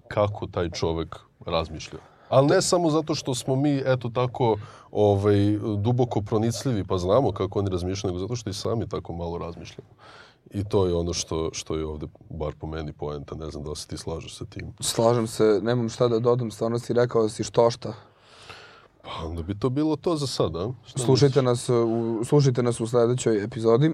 kako 0.07 0.47
taj 0.47 0.69
čovek 0.69 1.15
razmišlja. 1.45 1.99
Ali 2.29 2.47
ne 2.47 2.61
samo 2.61 2.89
zato 2.89 3.15
što 3.15 3.35
smo 3.35 3.55
mi, 3.55 3.81
eto 3.85 4.09
tako, 4.09 4.57
ovaj, 4.91 5.57
duboko 5.77 6.21
pronicljivi, 6.21 6.83
pa 6.83 6.97
znamo 6.97 7.31
kako 7.31 7.59
oni 7.59 7.69
razmišljaju, 7.69 8.13
nego 8.13 8.19
zato 8.19 8.35
što 8.35 8.49
i 8.49 8.53
sami 8.53 8.89
tako 8.89 9.13
malo 9.13 9.37
razmišljamo. 9.37 9.89
I 10.51 10.63
to 10.63 10.85
je 10.85 10.95
ono 10.95 11.13
što, 11.13 11.49
što 11.53 11.75
je 11.75 11.85
ovde, 11.85 12.07
bar 12.29 12.53
po 12.59 12.67
meni, 12.67 12.93
poenta. 12.93 13.35
Ne 13.35 13.51
znam 13.51 13.63
da 13.63 13.75
se 13.75 13.87
ti 13.87 13.97
slažeš 13.97 14.37
sa 14.37 14.45
tim. 14.45 14.73
Slažem 14.79 15.27
se, 15.27 15.59
nemam 15.63 15.89
šta 15.89 16.07
da 16.07 16.19
dodam, 16.19 16.51
stvarno 16.51 16.79
si 16.79 16.93
rekao 16.93 17.23
da 17.23 17.29
si 17.29 17.43
što 17.43 17.69
šta. 17.71 17.93
Pa 19.01 19.25
onda 19.25 19.41
bi 19.43 19.59
to 19.59 19.69
bilo 19.69 19.95
to 19.95 20.15
za 20.15 20.27
sada. 20.27 20.69
Slušajte 20.95 21.41
nas, 21.41 21.69
u, 21.69 22.21
slušajte 22.25 22.63
nas 22.63 22.81
u 22.81 22.87
sledećoj 22.87 23.43
epizodi. 23.43 23.93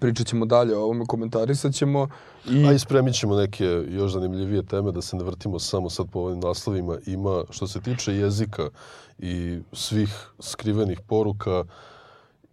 Pričat 0.00 0.26
ćemo 0.26 0.46
dalje 0.46 0.76
o 0.76 0.82
ovome, 0.82 1.04
komentarisat 1.06 1.74
ćemo. 1.74 2.08
I... 2.50 2.66
A 2.66 2.72
ispremit 2.72 3.14
ćemo 3.14 3.36
neke 3.36 3.64
još 3.88 4.12
zanimljivije 4.12 4.62
teme, 4.62 4.92
da 4.92 5.02
se 5.02 5.16
ne 5.16 5.24
vrtimo 5.24 5.58
samo 5.58 5.90
sad 5.90 6.06
po 6.10 6.20
ovim 6.20 6.40
naslovima. 6.40 6.98
Ima, 7.06 7.44
što 7.50 7.66
se 7.66 7.80
tiče 7.80 8.14
jezika 8.14 8.68
i 9.18 9.58
svih 9.72 10.26
skrivenih 10.40 11.00
poruka, 11.00 11.64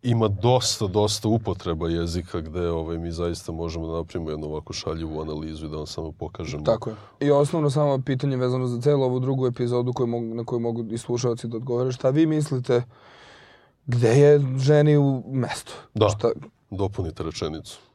ima 0.03 0.27
dosta, 0.27 0.88
dosta 0.88 1.27
upotreba 1.27 1.89
jezika 1.89 2.41
gde 2.41 2.69
ovaj, 2.69 2.97
mi 2.97 3.11
zaista 3.11 3.51
možemo 3.51 3.88
da 3.88 3.93
napravimo 3.93 4.29
jednu 4.29 4.47
ovako 4.47 4.73
šaljivu 4.73 5.21
analizu 5.21 5.65
i 5.65 5.69
da 5.69 5.77
vam 5.77 5.88
samo 5.88 6.11
pokažemo. 6.11 6.63
Tako 6.63 6.89
je. 6.89 6.95
I 7.19 7.31
osnovno 7.31 7.69
samo 7.69 8.01
pitanje 8.05 8.38
vezano 8.38 8.67
za 8.67 8.81
celu 8.81 9.03
ovu 9.03 9.19
drugu 9.19 9.47
epizodu 9.47 9.93
koju 9.93 10.07
mogu, 10.07 10.25
na 10.25 10.43
koju 10.43 10.59
mogu 10.59 10.85
i 10.91 10.97
slušalci 10.97 11.47
da 11.47 11.57
odgovore. 11.57 11.91
Šta 11.91 12.09
vi 12.09 12.25
mislite 12.25 12.83
gde 13.85 14.19
je 14.19 14.57
ženi 14.57 14.97
u 14.97 15.23
mestu? 15.27 15.73
Da. 15.93 16.09
Šta, 16.09 16.31
dopunite 16.71 17.23
rečenicu. 17.23 17.90